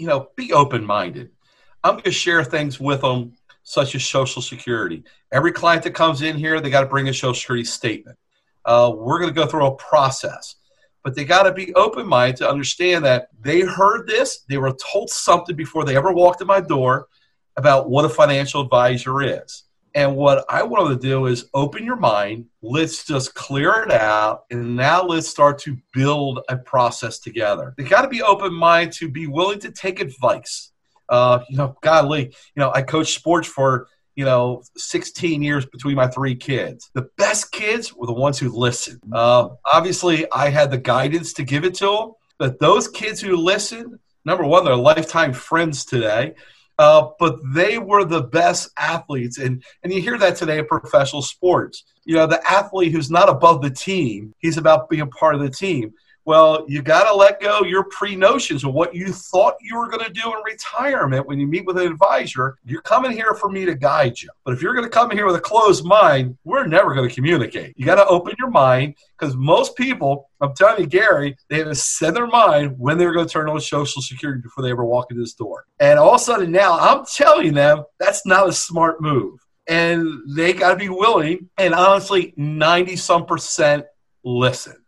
you 0.00 0.06
know 0.06 0.30
be 0.34 0.52
open 0.52 0.84
minded. 0.84 1.30
I'm 1.84 1.92
going 1.94 2.04
to 2.04 2.10
share 2.10 2.42
things 2.42 2.80
with 2.80 3.02
them 3.02 3.34
such 3.62 3.94
as 3.94 4.04
Social 4.04 4.42
Security. 4.42 5.04
Every 5.30 5.52
client 5.52 5.82
that 5.84 5.94
comes 5.94 6.22
in 6.22 6.36
here, 6.36 6.60
they 6.60 6.70
got 6.70 6.80
to 6.80 6.86
bring 6.86 7.08
a 7.08 7.14
Social 7.14 7.34
Security 7.34 7.64
statement. 7.64 8.18
Uh, 8.64 8.92
we're 8.96 9.18
going 9.18 9.32
to 9.32 9.38
go 9.38 9.46
through 9.46 9.66
a 9.66 9.76
process, 9.76 10.56
but 11.04 11.14
they 11.14 11.24
got 11.24 11.44
to 11.44 11.52
be 11.52 11.74
open 11.74 12.06
minded 12.06 12.38
to 12.38 12.50
understand 12.50 13.04
that 13.04 13.28
they 13.40 13.60
heard 13.60 14.06
this, 14.06 14.40
they 14.48 14.58
were 14.58 14.76
told 14.92 15.10
something 15.10 15.56
before 15.56 15.84
they 15.84 15.96
ever 15.96 16.12
walked 16.12 16.40
in 16.40 16.46
my 16.46 16.60
door 16.60 17.06
about 17.56 17.88
what 17.88 18.04
a 18.04 18.08
financial 18.08 18.62
advisor 18.62 19.22
is. 19.22 19.64
And 19.94 20.16
what 20.16 20.44
I 20.48 20.62
wanted 20.62 21.00
to 21.00 21.08
do 21.08 21.26
is 21.26 21.46
open 21.52 21.84
your 21.84 21.96
mind. 21.96 22.46
Let's 22.62 23.04
just 23.04 23.34
clear 23.34 23.82
it 23.82 23.90
out. 23.90 24.44
And 24.50 24.76
now 24.76 25.02
let's 25.02 25.28
start 25.28 25.58
to 25.60 25.76
build 25.92 26.40
a 26.48 26.56
process 26.56 27.18
together. 27.18 27.74
You 27.78 27.88
got 27.88 28.02
to 28.02 28.08
be 28.08 28.22
open 28.22 28.54
mind 28.54 28.92
to 28.94 29.08
be 29.08 29.26
willing 29.26 29.58
to 29.60 29.72
take 29.72 30.00
advice. 30.00 30.72
Uh, 31.08 31.40
you 31.48 31.56
know, 31.56 31.76
golly, 31.82 32.26
you 32.26 32.60
know, 32.60 32.70
I 32.72 32.82
coached 32.82 33.14
sports 33.14 33.48
for, 33.48 33.88
you 34.14 34.24
know, 34.24 34.62
16 34.76 35.42
years 35.42 35.66
between 35.66 35.96
my 35.96 36.06
three 36.06 36.36
kids. 36.36 36.88
The 36.94 37.08
best 37.18 37.50
kids 37.50 37.92
were 37.92 38.06
the 38.06 38.12
ones 38.12 38.38
who 38.38 38.50
listened. 38.50 39.00
Uh, 39.12 39.48
obviously, 39.64 40.30
I 40.30 40.50
had 40.50 40.70
the 40.70 40.78
guidance 40.78 41.32
to 41.34 41.42
give 41.42 41.64
it 41.64 41.74
to 41.76 41.86
them, 41.86 42.12
but 42.38 42.60
those 42.60 42.86
kids 42.86 43.20
who 43.20 43.36
listened, 43.36 43.98
number 44.24 44.44
one, 44.44 44.64
they're 44.64 44.76
lifetime 44.76 45.32
friends 45.32 45.84
today. 45.84 46.34
Uh, 46.80 47.10
but 47.18 47.38
they 47.52 47.76
were 47.76 48.06
the 48.06 48.22
best 48.22 48.70
athletes. 48.78 49.36
And, 49.36 49.62
and 49.82 49.92
you 49.92 50.00
hear 50.00 50.16
that 50.16 50.36
today 50.36 50.60
in 50.60 50.64
professional 50.64 51.20
sports. 51.20 51.84
You 52.06 52.14
know, 52.14 52.26
the 52.26 52.40
athlete 52.50 52.90
who's 52.90 53.10
not 53.10 53.28
above 53.28 53.60
the 53.60 53.68
team, 53.68 54.34
he's 54.38 54.56
about 54.56 54.88
being 54.88 55.06
part 55.10 55.34
of 55.34 55.42
the 55.42 55.50
team. 55.50 55.92
Well, 56.26 56.64
you 56.68 56.82
got 56.82 57.04
to 57.04 57.14
let 57.14 57.40
go 57.40 57.62
your 57.62 57.84
pre 57.84 58.14
notions 58.14 58.62
of 58.64 58.74
what 58.74 58.94
you 58.94 59.12
thought 59.12 59.54
you 59.60 59.76
were 59.76 59.88
going 59.88 60.04
to 60.04 60.12
do 60.12 60.32
in 60.32 60.42
retirement 60.44 61.26
when 61.26 61.40
you 61.40 61.46
meet 61.46 61.64
with 61.64 61.78
an 61.78 61.86
advisor. 61.86 62.58
You're 62.64 62.82
coming 62.82 63.12
here 63.12 63.34
for 63.34 63.48
me 63.48 63.64
to 63.64 63.74
guide 63.74 64.20
you. 64.20 64.28
But 64.44 64.54
if 64.54 64.62
you're 64.62 64.74
going 64.74 64.84
to 64.84 64.90
come 64.90 65.10
here 65.10 65.26
with 65.26 65.36
a 65.36 65.40
closed 65.40 65.84
mind, 65.84 66.36
we're 66.44 66.66
never 66.66 66.94
going 66.94 67.08
to 67.08 67.14
communicate. 67.14 67.74
You 67.76 67.86
got 67.86 67.94
to 67.96 68.06
open 68.06 68.34
your 68.38 68.50
mind 68.50 68.96
because 69.18 69.34
most 69.36 69.76
people, 69.76 70.30
I'm 70.40 70.54
telling 70.54 70.82
you, 70.82 70.86
Gary, 70.86 71.36
they 71.48 71.58
have 71.58 71.68
to 71.68 71.74
set 71.74 72.14
their 72.14 72.26
mind 72.26 72.78
when 72.78 72.98
they're 72.98 73.12
going 73.12 73.26
to 73.26 73.32
turn 73.32 73.48
on 73.48 73.60
Social 73.60 74.02
Security 74.02 74.42
before 74.42 74.62
they 74.62 74.70
ever 74.70 74.84
walk 74.84 75.10
in 75.10 75.18
this 75.18 75.34
door. 75.34 75.64
And 75.78 75.98
all 75.98 76.14
of 76.14 76.20
a 76.20 76.24
sudden 76.24 76.52
now, 76.52 76.78
I'm 76.78 77.04
telling 77.06 77.54
them 77.54 77.84
that's 77.98 78.26
not 78.26 78.48
a 78.48 78.52
smart 78.52 79.00
move. 79.00 79.40
And 79.68 80.06
they 80.36 80.52
got 80.52 80.70
to 80.70 80.76
be 80.76 80.88
willing, 80.88 81.48
and 81.56 81.74
honestly, 81.74 82.34
90 82.36 82.96
some 82.96 83.24
percent 83.24 83.84
listen 84.24 84.79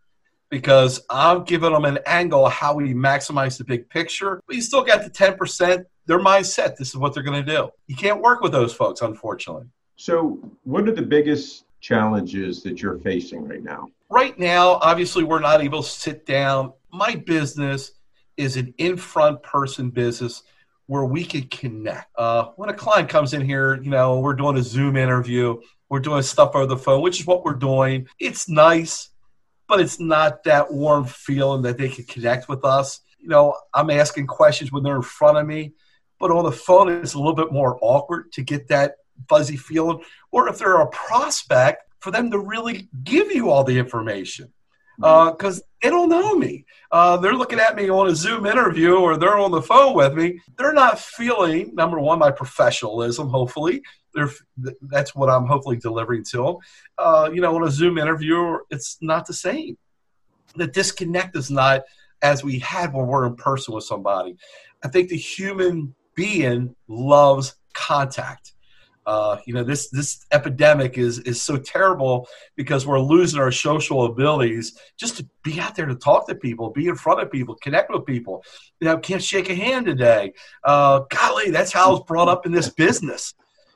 because 0.53 1.01
I'm 1.09 1.45
giving 1.45 1.73
them 1.73 1.87
an 1.87 1.99
angle 2.05 2.47
how 2.47 2.75
we 2.75 2.93
maximize 2.93 3.57
the 3.57 3.65
big 3.65 3.89
picture. 3.89 4.43
But 4.47 4.55
you 4.55 4.61
still 4.61 4.85
got 4.85 5.03
the 5.03 5.09
10%, 5.09 5.87
their 6.05 6.19
mindset, 6.19 6.77
this 6.77 6.91
is 6.91 6.97
what 6.97 7.15
they're 7.15 7.23
going 7.23 7.43
to 7.43 7.51
do. 7.51 7.71
You 7.87 7.97
can't 7.97 8.21
work 8.21 8.43
with 8.43 8.53
those 8.53 8.75
folks, 8.75 9.01
unfortunately. 9.01 9.65
So, 9.97 10.39
what 10.65 10.87
are 10.87 10.93
the 10.93 11.01
biggest 11.01 11.65
challenges 11.81 12.63
that 12.65 12.83
you're 12.83 12.99
facing 12.99 13.49
right 13.49 13.63
now? 13.63 13.89
Right 14.11 14.39
now, 14.39 14.73
obviously, 14.83 15.25
we're 15.25 15.41
not 15.41 15.63
able 15.63 15.83
to 15.83 15.89
sit 15.89 16.27
down. 16.27 16.75
My 16.93 17.15
business 17.15 17.93
is 18.37 18.59
an 18.59 18.75
in 18.77 18.99
front 18.99 19.43
person 19.43 19.89
business 19.89 20.43
where 20.85 21.07
we 21.07 21.25
can 21.25 21.45
connect. 21.45 22.11
Uh, 22.19 22.49
when 22.57 22.69
a 22.69 22.75
client 22.75 23.09
comes 23.09 23.33
in 23.33 23.41
here, 23.41 23.83
you 23.83 23.89
know, 23.89 24.21
we're 24.21 24.35
doing 24.35 24.59
a 24.59 24.63
Zoom 24.63 24.99
interview, 24.99 25.59
we're 25.89 26.01
doing 26.01 26.21
stuff 26.21 26.55
over 26.55 26.67
the 26.67 26.77
phone, 26.77 27.01
which 27.01 27.21
is 27.21 27.27
what 27.27 27.43
we're 27.43 27.55
doing. 27.55 28.07
It's 28.19 28.51
nice 28.51 29.12
but 29.73 29.81
it's 29.81 29.99
not 29.99 30.45
that 30.45 30.71
warm 30.71 31.07
feeling 31.07 31.63
that 31.63 31.79
they 31.79 31.89
can 31.89 32.05
connect 32.05 32.47
with 32.47 32.63
us. 32.63 33.01
You 33.19 33.31
know, 33.31 33.57
I'm 33.73 33.89
asking 33.89 34.27
questions 34.27 34.71
when 34.71 34.83
they're 34.83 34.97
in 34.97 35.01
front 35.01 35.39
of 35.39 35.47
me, 35.47 35.73
but 36.21 36.31
on 36.31 36.45
the 36.45 36.53
phone 36.53 36.91
it's 36.91 37.15
a 37.15 37.19
little 37.19 37.35
bit 37.35 37.51
more 37.51 37.79
awkward 37.81 38.31
to 38.33 38.43
get 38.43 38.69
that 38.69 38.97
fuzzy 39.31 39.57
feeling, 39.57 40.03
or 40.31 40.51
if 40.51 40.59
they're 40.59 40.83
a 40.83 40.91
prospect, 40.91 41.85
for 42.01 42.11
them 42.11 42.31
to 42.33 42.39
really 42.39 42.91
give 43.03 43.33
you 43.33 43.49
all 43.49 43.65
the 43.65 43.79
information 43.79 44.53
because 44.99 45.61
uh, 45.61 45.65
they 45.81 45.89
don't 45.89 46.11
know 46.11 46.35
me. 46.35 46.67
Uh, 46.91 47.17
they're 47.17 47.33
looking 47.33 47.59
at 47.59 47.75
me 47.75 47.89
on 47.89 48.09
a 48.09 48.15
Zoom 48.15 48.45
interview 48.45 48.97
or 48.97 49.17
they're 49.17 49.39
on 49.39 49.53
the 49.53 49.63
phone 49.63 49.95
with 49.95 50.13
me. 50.13 50.39
They're 50.59 50.75
not 50.75 50.99
feeling 50.99 51.75
number 51.75 51.99
one 51.99 52.19
my 52.19 52.31
professionalism. 52.31 53.31
Hopefully, 53.31 53.83
that's 54.83 55.15
what 55.15 55.29
I'm 55.29 55.47
hopefully 55.47 55.77
delivering 55.77 56.25
to 56.31 56.37
them. 56.39 56.57
Uh, 56.99 57.31
you 57.33 57.41
know, 57.41 57.55
on 57.55 57.67
a 57.67 57.71
Zoom 57.71 57.99
interview, 57.99 58.59
it's 58.71 58.99
not 59.01 59.27
the 59.27 59.35
same. 59.35 59.77
The 60.57 60.67
disconnect 60.67 61.37
is 61.37 61.51
not 61.51 61.83
as 62.23 62.45
we 62.45 62.59
had 62.59 62.93
when 62.93 63.07
we're 63.07 63.27
in 63.27 63.37
person 63.37 63.75
with 63.75 63.85
somebody. 63.85 64.37
I 64.85 64.89
think 64.89 65.09
the 65.09 65.17
human 65.17 65.95
being 66.15 66.75
loves 66.89 67.55
contact. 67.75 68.53
Uh, 69.05 69.39
you 69.47 69.53
know, 69.53 69.65
this 69.65 69.91
this 69.91 70.25
epidemic 70.31 70.97
is 70.97 71.19
is 71.21 71.43
so 71.43 71.57
terrible 71.57 72.29
because 72.55 72.87
we're 72.87 73.01
losing 73.01 73.41
our 73.41 73.51
social 73.51 74.05
abilities 74.05 74.79
just 74.97 75.17
to 75.17 75.29
be 75.43 75.59
out 75.59 75.75
there 75.75 75.87
to 75.87 75.97
talk 75.97 76.29
to 76.29 76.37
people, 76.37 76.71
be 76.71 76.87
in 76.87 76.95
front 76.95 77.21
of 77.21 77.31
people, 77.31 77.57
connect 77.57 77.91
with 77.91 78.07
people. 78.07 78.45
You 78.81 78.87
know, 78.87 78.99
can't 78.99 79.23
shake 79.23 79.51
a 79.51 79.57
hand 79.57 79.87
today. 79.87 80.35
Uh, 80.63 81.01
golly, 81.11 81.51
that's 81.51 81.73
how 81.73 81.89
I 81.89 81.91
was 81.91 82.05
brought 82.05 82.29
up 82.29 82.47
in 82.47 82.53
this 82.53 82.69
business. 82.69 83.35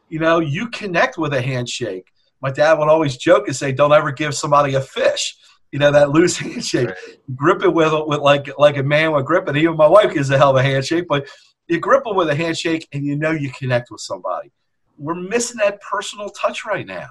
You 0.09 0.19
know, 0.21 0.38
you 0.38 0.69
connect 0.69 1.19
with 1.19 1.33
a 1.33 1.40
handshake. 1.40 2.07
My 2.40 2.51
dad 2.51 2.79
would 2.79 2.88
always 2.88 3.16
joke 3.16 3.47
and 3.47 3.57
say, 3.57 3.73
"Don't 3.73 3.92
ever 3.92 4.12
give 4.12 4.35
somebody 4.35 4.75
a 4.75 4.81
fish." 4.81 5.37
You 5.73 5.79
know 5.79 5.90
that 5.92 6.11
loose 6.11 6.37
handshake. 6.38 6.88
Right. 6.88 7.19
Grip 7.35 7.62
it 7.62 7.73
with 7.73 7.92
with 8.07 8.21
like 8.21 8.49
like 8.59 8.77
a 8.77 8.83
man 8.83 9.12
would 9.12 9.27
grip 9.27 9.49
it. 9.49 9.57
Even 9.57 9.77
my 9.77 9.88
wife 9.88 10.14
gives 10.14 10.31
a 10.31 10.38
hell 10.38 10.51
of 10.51 10.57
a 10.57 10.62
handshake, 10.62 11.07
but 11.09 11.29
you 11.69 11.81
grip 11.81 12.05
them 12.05 12.16
with 12.16 12.29
a 12.29 12.35
handshake, 12.35 12.87
and 12.92 13.05
you 13.05 13.16
know 13.16 13.33
you 13.33 13.51
connect 13.53 13.90
with 13.90 14.01
somebody 14.01 14.53
we're 14.99 15.14
missing 15.14 15.59
that 15.59 15.81
personal 15.81 16.29
touch 16.31 16.64
right 16.64 16.87
now. 16.87 17.09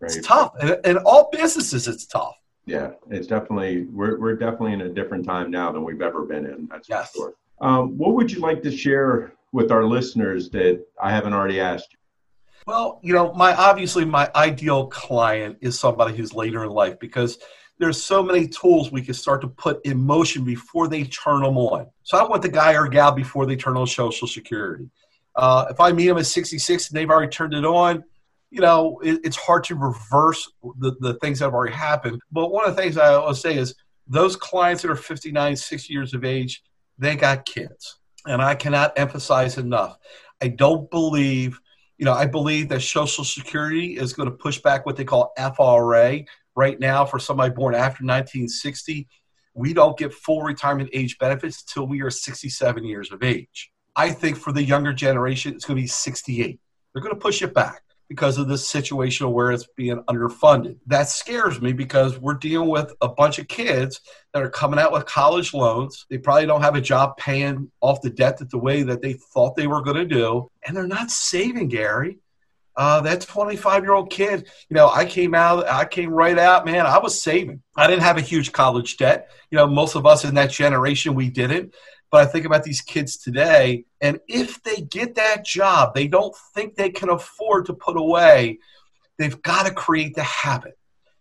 Right. 0.00 0.16
It's 0.16 0.26
tough, 0.26 0.52
and 0.60 0.78
in 0.84 0.98
all 0.98 1.28
businesses, 1.32 1.88
it's 1.88 2.06
tough. 2.06 2.36
Yeah, 2.66 2.90
it's 3.10 3.26
definitely 3.26 3.84
we're 3.84 4.18
we're 4.18 4.36
definitely 4.36 4.72
in 4.72 4.82
a 4.82 4.88
different 4.88 5.24
time 5.24 5.50
now 5.50 5.72
than 5.72 5.84
we've 5.84 6.02
ever 6.02 6.24
been 6.24 6.46
in. 6.46 6.68
That's 6.70 6.88
yes. 6.88 7.10
for 7.12 7.16
sure. 7.16 7.34
Um, 7.60 7.96
what 7.96 8.14
would 8.14 8.30
you 8.30 8.40
like 8.40 8.62
to 8.62 8.76
share 8.76 9.34
with 9.52 9.70
our 9.70 9.84
listeners 9.84 10.50
that 10.50 10.84
I 11.00 11.10
haven't 11.10 11.32
already 11.32 11.60
asked 11.60 11.92
you? 11.92 11.98
Well, 12.66 12.98
you 13.02 13.12
know, 13.12 13.32
my 13.34 13.54
obviously 13.54 14.04
my 14.04 14.30
ideal 14.34 14.86
client 14.86 15.58
is 15.60 15.78
somebody 15.78 16.16
who's 16.16 16.32
later 16.32 16.64
in 16.64 16.70
life 16.70 16.98
because 16.98 17.38
there's 17.78 18.02
so 18.02 18.22
many 18.22 18.48
tools 18.48 18.90
we 18.90 19.02
can 19.02 19.14
start 19.14 19.40
to 19.42 19.48
put 19.48 19.84
in 19.84 20.00
motion 20.00 20.44
before 20.44 20.88
they 20.88 21.04
turn 21.04 21.42
them 21.42 21.58
on. 21.58 21.86
So 22.04 22.16
I 22.16 22.26
want 22.26 22.42
the 22.42 22.48
guy 22.48 22.74
or 22.74 22.88
gal 22.88 23.12
before 23.12 23.46
they 23.46 23.56
turn 23.56 23.76
on 23.76 23.86
Social 23.86 24.28
Security. 24.28 24.88
Uh, 25.36 25.66
if 25.68 25.80
I 25.80 25.92
meet 25.92 26.06
them 26.06 26.16
at 26.16 26.26
66 26.26 26.88
and 26.88 26.96
they've 26.96 27.10
already 27.10 27.30
turned 27.30 27.54
it 27.54 27.64
on, 27.64 28.04
you 28.50 28.60
know, 28.60 29.00
it, 29.02 29.20
it's 29.24 29.36
hard 29.36 29.64
to 29.64 29.74
reverse 29.74 30.50
the, 30.78 30.94
the 31.00 31.14
things 31.14 31.40
that 31.40 31.46
have 31.46 31.54
already 31.54 31.74
happened. 31.74 32.20
But 32.30 32.52
one 32.52 32.66
of 32.66 32.74
the 32.74 32.80
things 32.80 32.96
I 32.96 33.14
always 33.14 33.40
say 33.40 33.56
is 33.56 33.74
those 34.06 34.36
clients 34.36 34.82
that 34.82 34.90
are 34.90 34.96
59, 34.96 35.56
60 35.56 35.92
years 35.92 36.14
of 36.14 36.24
age, 36.24 36.62
they 36.96 37.16
got 37.16 37.44
kids. 37.44 37.98
And 38.26 38.40
I 38.40 38.54
cannot 38.54 38.96
emphasize 38.96 39.58
enough. 39.58 39.98
I 40.40 40.48
don't 40.48 40.88
believe, 40.90 41.58
you 41.98 42.04
know, 42.04 42.12
I 42.12 42.26
believe 42.26 42.68
that 42.70 42.82
Social 42.82 43.24
Security 43.24 43.96
is 43.96 44.12
going 44.12 44.28
to 44.28 44.34
push 44.34 44.58
back 44.58 44.84
what 44.84 44.96
they 44.96 45.04
call 45.04 45.32
FRA 45.36 46.20
right 46.56 46.78
now 46.80 47.04
for 47.04 47.18
somebody 47.18 47.52
born 47.52 47.74
after 47.74 48.04
1960. 48.04 49.08
We 49.54 49.72
don't 49.72 49.96
get 49.96 50.12
full 50.12 50.42
retirement 50.42 50.90
age 50.92 51.18
benefits 51.18 51.62
till 51.62 51.86
we 51.86 52.02
are 52.02 52.10
67 52.10 52.84
years 52.84 53.12
of 53.12 53.22
age. 53.22 53.70
I 53.96 54.10
think 54.10 54.36
for 54.36 54.52
the 54.52 54.62
younger 54.62 54.92
generation, 54.92 55.54
it's 55.54 55.64
going 55.64 55.76
to 55.76 55.82
be 55.82 55.86
68. 55.86 56.58
They're 56.92 57.02
going 57.02 57.14
to 57.14 57.20
push 57.20 57.42
it 57.42 57.54
back 57.54 57.82
because 58.14 58.38
of 58.38 58.46
this 58.46 58.68
situation 58.68 59.32
where 59.32 59.50
it's 59.50 59.66
being 59.76 60.00
underfunded. 60.04 60.76
That 60.86 61.08
scares 61.08 61.60
me 61.60 61.72
because 61.72 62.16
we're 62.16 62.34
dealing 62.34 62.68
with 62.68 62.92
a 63.00 63.08
bunch 63.08 63.40
of 63.40 63.48
kids 63.48 64.00
that 64.32 64.42
are 64.42 64.50
coming 64.50 64.78
out 64.78 64.92
with 64.92 65.04
college 65.04 65.52
loans. 65.52 66.06
They 66.08 66.18
probably 66.18 66.46
don't 66.46 66.62
have 66.62 66.76
a 66.76 66.80
job 66.80 67.16
paying 67.16 67.72
off 67.80 68.02
the 68.02 68.10
debt 68.10 68.38
that 68.38 68.50
the 68.50 68.58
way 68.58 68.84
that 68.84 69.02
they 69.02 69.14
thought 69.14 69.56
they 69.56 69.66
were 69.66 69.82
going 69.82 69.96
to 69.96 70.04
do, 70.04 70.48
and 70.64 70.76
they're 70.76 70.86
not 70.86 71.10
saving, 71.10 71.68
Gary. 71.68 72.18
Uh, 72.76 73.00
that 73.00 73.20
25 73.20 73.82
year 73.82 73.92
old 73.92 74.10
kid, 74.10 74.48
you 74.68 74.74
know, 74.74 74.88
I 74.88 75.04
came 75.04 75.34
out, 75.34 75.66
I 75.68 75.84
came 75.84 76.10
right 76.10 76.38
out, 76.38 76.64
man. 76.64 76.86
I 76.86 76.98
was 76.98 77.20
saving. 77.20 77.62
I 77.76 77.88
didn't 77.88 78.02
have 78.02 78.16
a 78.16 78.20
huge 78.20 78.52
college 78.52 78.96
debt. 78.96 79.28
You 79.50 79.58
know, 79.58 79.66
most 79.66 79.96
of 79.96 80.06
us 80.06 80.24
in 80.24 80.34
that 80.36 80.50
generation, 80.50 81.14
we 81.14 81.30
didn't. 81.30 81.74
But 82.14 82.28
I 82.28 82.30
think 82.30 82.46
about 82.46 82.62
these 82.62 82.80
kids 82.80 83.16
today, 83.16 83.86
and 84.00 84.20
if 84.28 84.62
they 84.62 84.76
get 84.76 85.16
that 85.16 85.44
job, 85.44 85.96
they 85.96 86.06
don't 86.06 86.32
think 86.54 86.76
they 86.76 86.90
can 86.90 87.08
afford 87.08 87.66
to 87.66 87.74
put 87.74 87.96
away. 87.96 88.60
They've 89.18 89.42
got 89.42 89.66
to 89.66 89.74
create 89.74 90.14
the 90.14 90.22
habit 90.22 90.78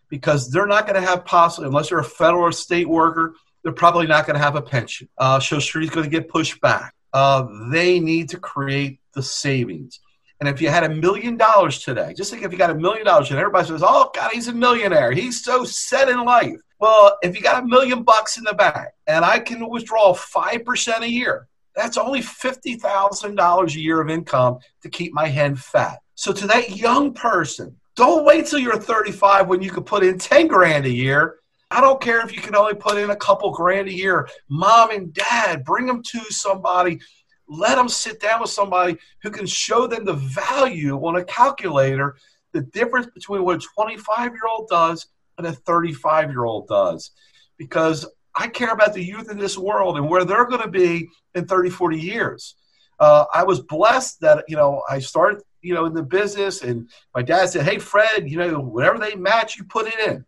because 0.08 0.51
they're 0.51 0.67
not 0.67 0.86
going 0.86 1.01
to 1.01 1.08
have 1.10 1.25
possibly, 1.25 1.65
unless 1.65 1.89
you're 1.89 2.01
a 2.01 2.03
federal 2.03 2.43
or 2.43 2.51
state 2.51 2.88
worker. 2.88 3.34
They're 3.63 3.73
probably 3.73 4.06
not 4.06 4.27
going 4.27 4.36
to 4.36 4.39
have 4.43 4.56
a 4.56 4.62
pension. 4.62 5.10
Uh, 5.17 5.39
Social 5.39 5.62
Security 5.62 5.89
going 5.89 6.03
to 6.03 6.12
get 6.12 6.29
pushed 6.29 6.62
back. 6.62 6.93
Uh, 7.12 7.47
they 7.71 7.99
need 7.99 8.29
to 8.29 8.38
create 8.38 8.99
the 9.15 9.23
savings. 9.23 9.99
And 10.39 10.50
if 10.50 10.62
you 10.62 10.69
had 10.69 10.84
a 10.84 10.89
million 10.89 11.38
dollars 11.38 11.80
today, 11.80 12.13
just 12.13 12.32
think 12.32 12.43
if 12.43 12.52
you 12.52 12.58
got 12.58 12.69
a 12.69 12.76
million 12.76 13.06
dollars 13.06 13.30
and 13.30 13.39
everybody 13.39 13.67
says, 13.67 13.84
oh, 13.84 14.12
God, 14.13 14.32
he's 14.32 14.48
a 14.48 14.54
millionaire. 14.54 15.12
He's 15.12 15.43
so 15.43 15.63
set 15.63 16.10
in 16.10 16.24
life. 16.26 16.60
Well, 16.80 17.17
if 17.22 17.36
you 17.36 17.41
got 17.41 17.63
a 17.63 17.65
million 17.65 18.04
bucks 18.04 18.38
in 18.38 18.43
the 18.43 18.54
bank 18.54 18.89
and 19.08 19.24
I 19.24 19.39
can 19.39 19.69
withdraw 19.69 20.13
5% 20.13 21.00
a 21.00 21.10
year, 21.10 21.48
that's 21.76 21.98
only 21.98 22.19
$50,000 22.19 23.76
a 23.76 23.80
year 23.80 24.02
of 24.02 24.10
income 24.10 24.58
to 24.82 24.89
keep 24.89 25.13
my 25.13 25.28
hen 25.28 25.56
fat. 25.56 26.00
So 26.15 26.34
to 26.34 26.48
that 26.48 26.76
young 26.76 27.13
person, 27.13 27.76
don't 27.96 28.26
wait 28.26 28.48
till 28.48 28.60
you're 28.60 28.78
35 28.78 29.48
when 29.48 29.62
you 29.62 29.72
can 29.72 29.84
put 29.84 30.04
in 30.04 30.17
10 30.17 30.48
grand 30.48 30.86
a 30.86 30.89
year. 30.89 31.36
I 31.72 31.82
don't 31.82 32.02
care 32.02 32.24
if 32.24 32.36
you 32.36 32.41
can 32.41 32.56
only 32.56 32.76
put 32.76 32.98
in 32.98 33.10
a 33.10 33.15
couple 33.15 33.52
grand 33.52 33.88
a 33.88 33.93
year. 33.93 34.28
Mom 34.48 34.91
and 34.91 35.13
dad, 35.13 35.63
bring 35.63 35.88
them 35.88 36.04
to 36.04 36.19
somebody. 36.30 37.00
Let 37.47 37.75
them 37.75 37.89
sit 37.89 38.21
down 38.21 38.41
with 38.41 38.49
somebody 38.49 38.97
who 39.21 39.29
can 39.29 39.45
show 39.45 39.88
them 39.88 40.06
the 40.06 40.13
value 40.13 40.97
on 40.97 41.17
a 41.17 41.25
calculator, 41.25 42.15
the 42.53 42.62
difference 42.62 43.08
between 43.08 43.43
what 43.43 43.58
a 43.58 43.67
25 43.75 44.32
year 44.32 44.47
old 44.49 44.69
does 44.69 45.08
and 45.38 45.47
a 45.47 45.53
35 45.53 46.29
year 46.29 46.45
old 46.45 46.67
does 46.67 47.12
because 47.58 48.06
I 48.36 48.47
care 48.47 48.71
about 48.71 48.93
the 48.93 49.03
youth 49.03 49.29
in 49.29 49.38
this 49.38 49.58
world 49.58 49.97
and 49.97 50.10
where 50.10 50.25
they're 50.25 50.47
going 50.47 50.62
to 50.62 50.69
be 50.69 51.10
in 51.36 51.45
30, 51.45 51.69
40 51.69 51.99
years. 51.99 52.56
Uh, 52.99 53.25
I 53.34 53.43
was 53.43 53.60
blessed 53.60 54.21
that, 54.21 54.43
you 54.47 54.56
know, 54.56 54.84
I 54.89 54.99
started, 54.99 55.43
you 55.62 55.73
know, 55.73 55.86
in 55.86 55.93
the 55.93 56.03
business 56.03 56.62
and 56.62 56.89
my 57.13 57.21
dad 57.21 57.49
said, 57.49 57.65
Hey, 57.65 57.79
Fred, 57.79 58.29
you 58.29 58.38
know, 58.38 58.60
whatever 58.60 58.97
they 58.97 59.15
match, 59.15 59.58
you 59.58 59.63
put 59.63 59.88
it 59.88 59.99
in. 59.99 60.25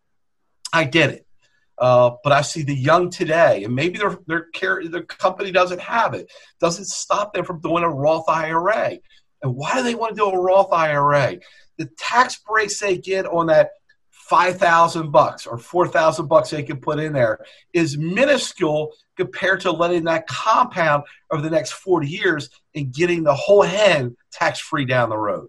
I 0.74 0.84
did 0.84 1.12
it. 1.12 1.25
Uh, 1.78 2.12
but 2.24 2.32
I 2.32 2.42
see 2.42 2.64
the 2.64 2.76
young 2.76 3.10
today, 3.10 3.64
and 3.64 3.76
maybe 3.76 3.98
their 3.98 4.18
their 4.28 4.46
care, 4.54 4.88
their 4.88 5.04
company 5.04 5.52
doesn't 5.52 5.82
have 5.82 6.14
it, 6.14 6.32
doesn't 6.60 6.86
stop 6.86 7.34
them 7.34 7.44
from 7.46 7.60
doing 7.60 7.84
a 7.84 7.90
Roth 7.90 8.30
IRA. 8.30 8.98
And 9.42 9.56
why 9.56 9.76
do 9.76 9.84
they 9.84 9.96
want 9.96 10.16
to 10.16 10.22
do 10.22 10.30
a 10.30 10.40
Roth 10.40 10.72
IRA? 10.72 11.38
The 11.78 11.90
tax 11.98 12.38
breaks 12.48 12.80
they 12.80 12.98
get 12.98 13.26
on 13.26 13.48
that 13.48 13.72
five 14.10 14.58
thousand 14.58 15.12
bucks 15.12 15.46
or 15.46 15.58
four 15.58 15.88
thousand 15.88 16.28
bucks 16.28 16.50
they 16.50 16.64
can 16.64 16.78
put 16.78 17.00
in 17.00 17.14
there 17.14 17.40
is 17.74 17.98
minuscule 17.98 18.94
compared 19.18 19.60
to 19.62 19.72
letting 19.72 20.06
that 20.06 20.28
compound 20.28 21.04
over 21.32 21.42
the 21.42 21.50
next 21.50 21.74
40 21.74 22.08
years 22.08 22.50
and 22.74 22.94
getting 22.94 23.24
the 23.24 23.34
whole 23.34 23.62
hen 23.62 24.16
tax 24.32 24.60
free 24.60 24.86
down 24.86 25.10
the 25.10 25.18
road. 25.18 25.48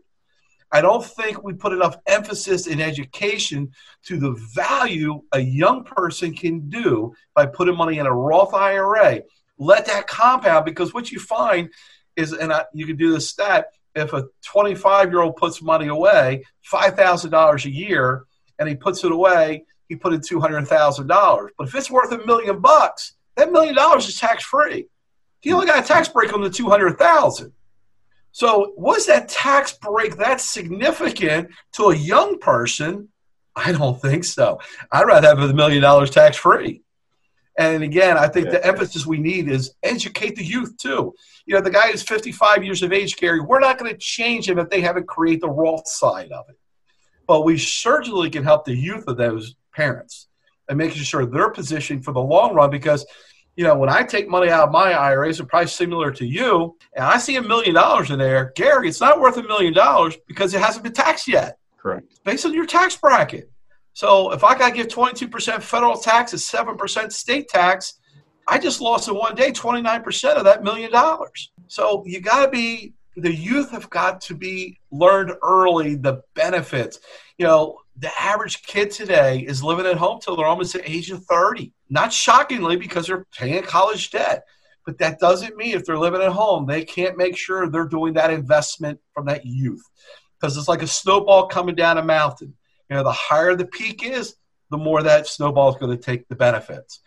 I 0.73 0.81
don't 0.81 1.05
think 1.05 1.43
we 1.43 1.53
put 1.53 1.73
enough 1.73 1.97
emphasis 2.07 2.67
in 2.67 2.81
education 2.81 3.71
to 4.05 4.19
the 4.19 4.33
value 4.55 5.23
a 5.33 5.41
young 5.41 5.85
person 5.85 6.35
can 6.35 6.69
do 6.69 7.15
by 7.35 7.47
putting 7.47 7.77
money 7.77 7.99
in 7.99 8.07
a 8.07 8.13
Roth 8.13 8.53
IRA. 8.53 9.23
Let 9.59 9.87
that 9.87 10.07
compound 10.07 10.65
because 10.65 10.93
what 10.93 11.11
you 11.11 11.21
find 11.21 11.71
is, 12.17 12.33
and 12.33 12.53
I, 12.53 12.65
you 12.75 12.87
can 12.87 12.97
do 12.97 13.13
the 13.13 13.21
stat, 13.21 13.67
if 13.95 14.13
a 14.13 14.25
25 14.45 15.11
year 15.11 15.23
old 15.23 15.37
puts 15.37 15.63
money 15.63 15.87
away, 15.87 16.45
$5,000 16.71 17.65
a 17.65 17.71
year, 17.71 18.25
and 18.59 18.69
he 18.69 18.75
puts 18.75 19.05
it 19.05 19.13
away, 19.13 19.65
he 19.89 19.97
put 19.97 20.13
in 20.13 20.21
two 20.21 20.41
hundred 20.41 20.67
thousand 20.67 21.07
dollars. 21.07 21.53
But 21.57 21.69
if 21.69 21.75
it's 21.75 21.91
worth 21.91 22.13
a 22.13 22.25
million 22.27 22.61
bucks, 22.61 23.15
that 23.37 23.53
million 23.53 23.75
dollars 23.75 24.09
is 24.09 24.19
tax 24.19 24.45
free. 24.45 24.87
He 25.41 25.53
only 25.53 25.67
got 25.67 25.85
a 25.85 25.87
tax 25.87 26.09
break 26.09 26.33
on 26.33 26.41
the 26.41 26.51
two 26.51 26.69
hundred 26.69 26.99
thousand. 26.99 27.53
So 28.37 28.75
was 28.77 29.07
that 29.07 29.29
tax 29.29 29.73
break 29.73 30.17
that 30.17 30.41
significant 30.41 31.51
to 31.73 31.85
a 31.85 31.97
young 31.97 32.39
person? 32.39 33.09
I 33.55 33.73
don't 33.73 34.01
think 34.01 34.25
so. 34.25 34.61
I'd 34.93 35.07
rather 35.07 35.29
have 35.29 35.39
a 35.39 35.55
million 35.55 35.81
dollars 35.81 36.11
tax 36.11 36.37
free. 36.37 36.83
And 37.59 37.83
again, 37.83 38.19
I 38.19 38.29
think 38.29 38.47
yeah. 38.47 38.53
the 38.53 38.67
emphasis 38.67 39.07
we 39.07 39.17
need 39.17 39.49
is 39.49 39.75
educate 39.83 40.37
the 40.37 40.45
youth 40.45 40.77
too. 40.77 41.15
You 41.47 41.55
know, 41.55 41.63
the 41.63 41.71
guy 41.71 41.89
is 41.89 42.03
55 42.03 42.63
years 42.63 42.83
of 42.83 42.93
age, 42.93 43.17
Gary. 43.17 43.41
We're 43.41 43.61
not 43.61 43.79
going 43.79 43.91
to 43.91 43.97
change 43.99 44.47
him 44.47 44.59
if 44.59 44.69
they 44.69 44.83
haven't 44.83 45.09
created 45.09 45.41
the 45.41 45.49
Roth 45.49 45.89
side 45.89 46.31
of 46.31 46.45
it 46.51 46.59
but 47.27 47.43
we 47.43 47.59
certainly 47.59 48.31
can 48.31 48.45
help 48.45 48.65
the 48.65 48.75
youth 48.75 49.05
of 49.09 49.17
those 49.17 49.57
parents 49.75 50.29
and 50.69 50.79
making 50.79 51.03
sure 51.03 51.27
they're 51.27 51.51
positioned 51.51 52.05
for 52.05 52.13
the 52.13 52.21
long 52.21 52.55
run 52.55 52.71
because 52.71 53.07
you 53.57 53.65
know, 53.65 53.77
when 53.77 53.89
I 53.89 54.03
take 54.03 54.29
money 54.29 54.51
out 54.51 54.69
of 54.69 54.73
my 54.73 54.93
IRAs, 54.93 55.41
it's 55.41 55.49
probably 55.49 55.69
similar 55.69 56.11
to 56.13 56.27
you, 56.27 56.77
and 56.95 57.05
I 57.05 57.17
see 57.19 57.37
a 57.37 57.43
million 57.43 57.75
dollars 57.75 58.11
in 58.11 58.19
there, 58.19 58.53
Gary, 58.55 58.89
it's 58.89 59.01
not 59.01 59.21
worth 59.21 59.39
a 59.39 59.43
million 59.43 59.73
dollars 59.73 60.17
because 60.29 60.53
it 60.55 60.61
hasn't 60.61 60.85
been 60.85 60.93
taxed 60.93 61.27
yet. 61.27 61.59
Correct. 61.79 62.07
It's 62.11 62.19
based 62.21 62.45
on 62.45 62.53
your 62.53 62.67
tax 62.67 62.97
bracket. 62.97 63.51
So 63.95 64.31
if 64.33 64.45
I 64.45 64.59
got 64.59 64.71
to 64.71 64.75
give 64.75 64.89
22% 64.89 65.63
federal 65.63 65.97
tax 65.97 66.33
and 66.33 66.41
7% 66.79 67.11
state 67.11 67.49
tax, 67.49 67.95
I 68.47 68.59
just 68.59 68.83
lost 68.83 69.09
in 69.09 69.15
one 69.15 69.35
day 69.35 69.51
29% 69.51 70.35
of 70.35 70.45
that 70.45 70.63
million 70.63 70.93
dollars. 70.93 71.51
So 71.67 72.05
you 72.07 72.21
got 72.21 72.45
to 72.45 72.51
be, 72.51 72.93
the 73.17 73.35
youth 73.35 73.71
have 73.71 73.89
got 73.89 74.21
to 74.23 74.35
be 74.35 74.79
learned 74.91 75.33
early 75.43 75.95
the 75.95 76.23
benefits. 76.35 77.01
You 77.39 77.47
know, 77.47 77.79
the 77.99 78.11
average 78.21 78.63
kid 78.63 78.91
today 78.91 79.41
is 79.41 79.63
living 79.63 79.87
at 79.87 79.97
home 79.97 80.21
till 80.21 80.37
they're 80.37 80.47
almost 80.47 80.73
the 80.73 80.91
age 80.91 81.11
of 81.11 81.25
30. 81.25 81.73
Not 81.89 82.13
shockingly, 82.13 82.77
because 82.77 83.07
they're 83.07 83.27
paying 83.37 83.63
college 83.63 84.11
debt. 84.11 84.45
But 84.85 84.99
that 84.99 85.19
doesn't 85.19 85.57
mean 85.57 85.75
if 85.75 85.85
they're 85.85 85.99
living 85.99 86.23
at 86.23 86.33
home, 86.33 86.67
they 86.67 86.85
can't 86.85 87.17
make 87.17 87.37
sure 87.37 87.69
they're 87.69 87.89
doing 87.89 88.15
that 88.15 88.31
investment 88.31 89.01
from 89.13 89.27
that 89.27 89.45
youth. 89.45 89.83
Because 90.39 90.57
it's 90.57 90.69
like 90.69 90.83
a 90.83 90.87
snowball 90.87 91.49
coming 91.49 91.75
down 91.75 91.99
a 91.99 92.03
mountain. 92.03 92.55
You 92.89 92.97
know, 92.97 93.03
the 93.03 93.13
higher 93.13 93.57
the 93.57 93.67
peak 93.67 94.05
is, 94.05 94.37
the 94.71 94.79
more 94.79 95.03
that 95.03 95.27
snowball 95.27 95.71
is 95.71 95.77
going 95.77 95.97
to 95.97 96.03
take 96.03 96.29
the 96.29 96.37
benefits. 96.37 97.01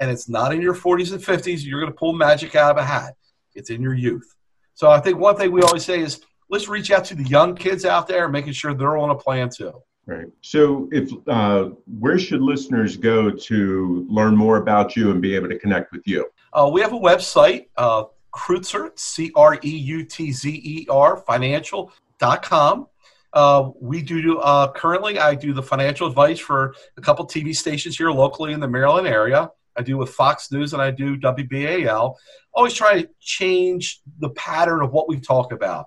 And 0.00 0.10
it's 0.10 0.28
not 0.28 0.54
in 0.54 0.60
your 0.60 0.74
40s 0.74 1.12
and 1.12 1.22
50s. 1.22 1.64
You're 1.64 1.80
going 1.80 1.92
to 1.92 1.98
pull 1.98 2.12
magic 2.12 2.54
out 2.54 2.70
of 2.70 2.76
a 2.76 2.84
hat. 2.84 3.14
It's 3.54 3.70
in 3.70 3.82
your 3.82 3.94
youth. 3.94 4.34
So 4.74 4.90
I 4.90 5.00
think 5.00 5.18
one 5.18 5.36
thing 5.36 5.52
we 5.52 5.62
always 5.62 5.84
say 5.84 6.00
is 6.00 6.20
let's 6.48 6.68
reach 6.68 6.90
out 6.90 7.04
to 7.06 7.14
the 7.14 7.24
young 7.24 7.54
kids 7.54 7.84
out 7.84 8.06
there, 8.06 8.28
making 8.28 8.52
sure 8.52 8.74
they're 8.74 8.96
on 8.96 9.10
a 9.10 9.14
plan 9.14 9.48
too. 9.48 9.72
Right. 10.06 10.26
So, 10.42 10.88
if 10.92 11.10
uh, 11.26 11.70
where 11.98 12.18
should 12.18 12.42
listeners 12.42 12.96
go 12.96 13.30
to 13.30 14.06
learn 14.10 14.36
more 14.36 14.58
about 14.58 14.96
you 14.96 15.10
and 15.10 15.22
be 15.22 15.34
able 15.34 15.48
to 15.48 15.58
connect 15.58 15.92
with 15.92 16.06
you? 16.06 16.26
Uh, 16.52 16.70
we 16.70 16.82
have 16.82 16.92
a 16.92 16.98
website, 16.98 17.68
uh, 17.78 18.04
Creutzer, 18.34 18.90
C 18.98 19.32
R 19.34 19.58
E 19.64 19.76
U 19.76 20.04
T 20.04 20.30
Z 20.30 20.50
E 20.50 20.86
R, 20.90 21.16
financial.com. 21.26 22.86
Uh, 23.32 23.70
we 23.80 24.02
do 24.02 24.38
uh, 24.38 24.70
currently, 24.72 25.18
I 25.18 25.34
do 25.34 25.54
the 25.54 25.62
financial 25.62 26.06
advice 26.06 26.38
for 26.38 26.74
a 26.96 27.00
couple 27.00 27.26
TV 27.26 27.54
stations 27.56 27.96
here 27.96 28.10
locally 28.10 28.52
in 28.52 28.60
the 28.60 28.68
Maryland 28.68 29.08
area. 29.08 29.50
I 29.76 29.82
do 29.82 29.96
with 29.96 30.10
Fox 30.10 30.52
News 30.52 30.72
and 30.72 30.80
I 30.80 30.90
do 30.90 31.16
WBAL. 31.16 32.14
Always 32.52 32.74
try 32.74 33.02
to 33.02 33.08
change 33.20 34.00
the 34.18 34.30
pattern 34.30 34.82
of 34.82 34.92
what 34.92 35.08
we 35.08 35.18
talk 35.18 35.52
about 35.52 35.86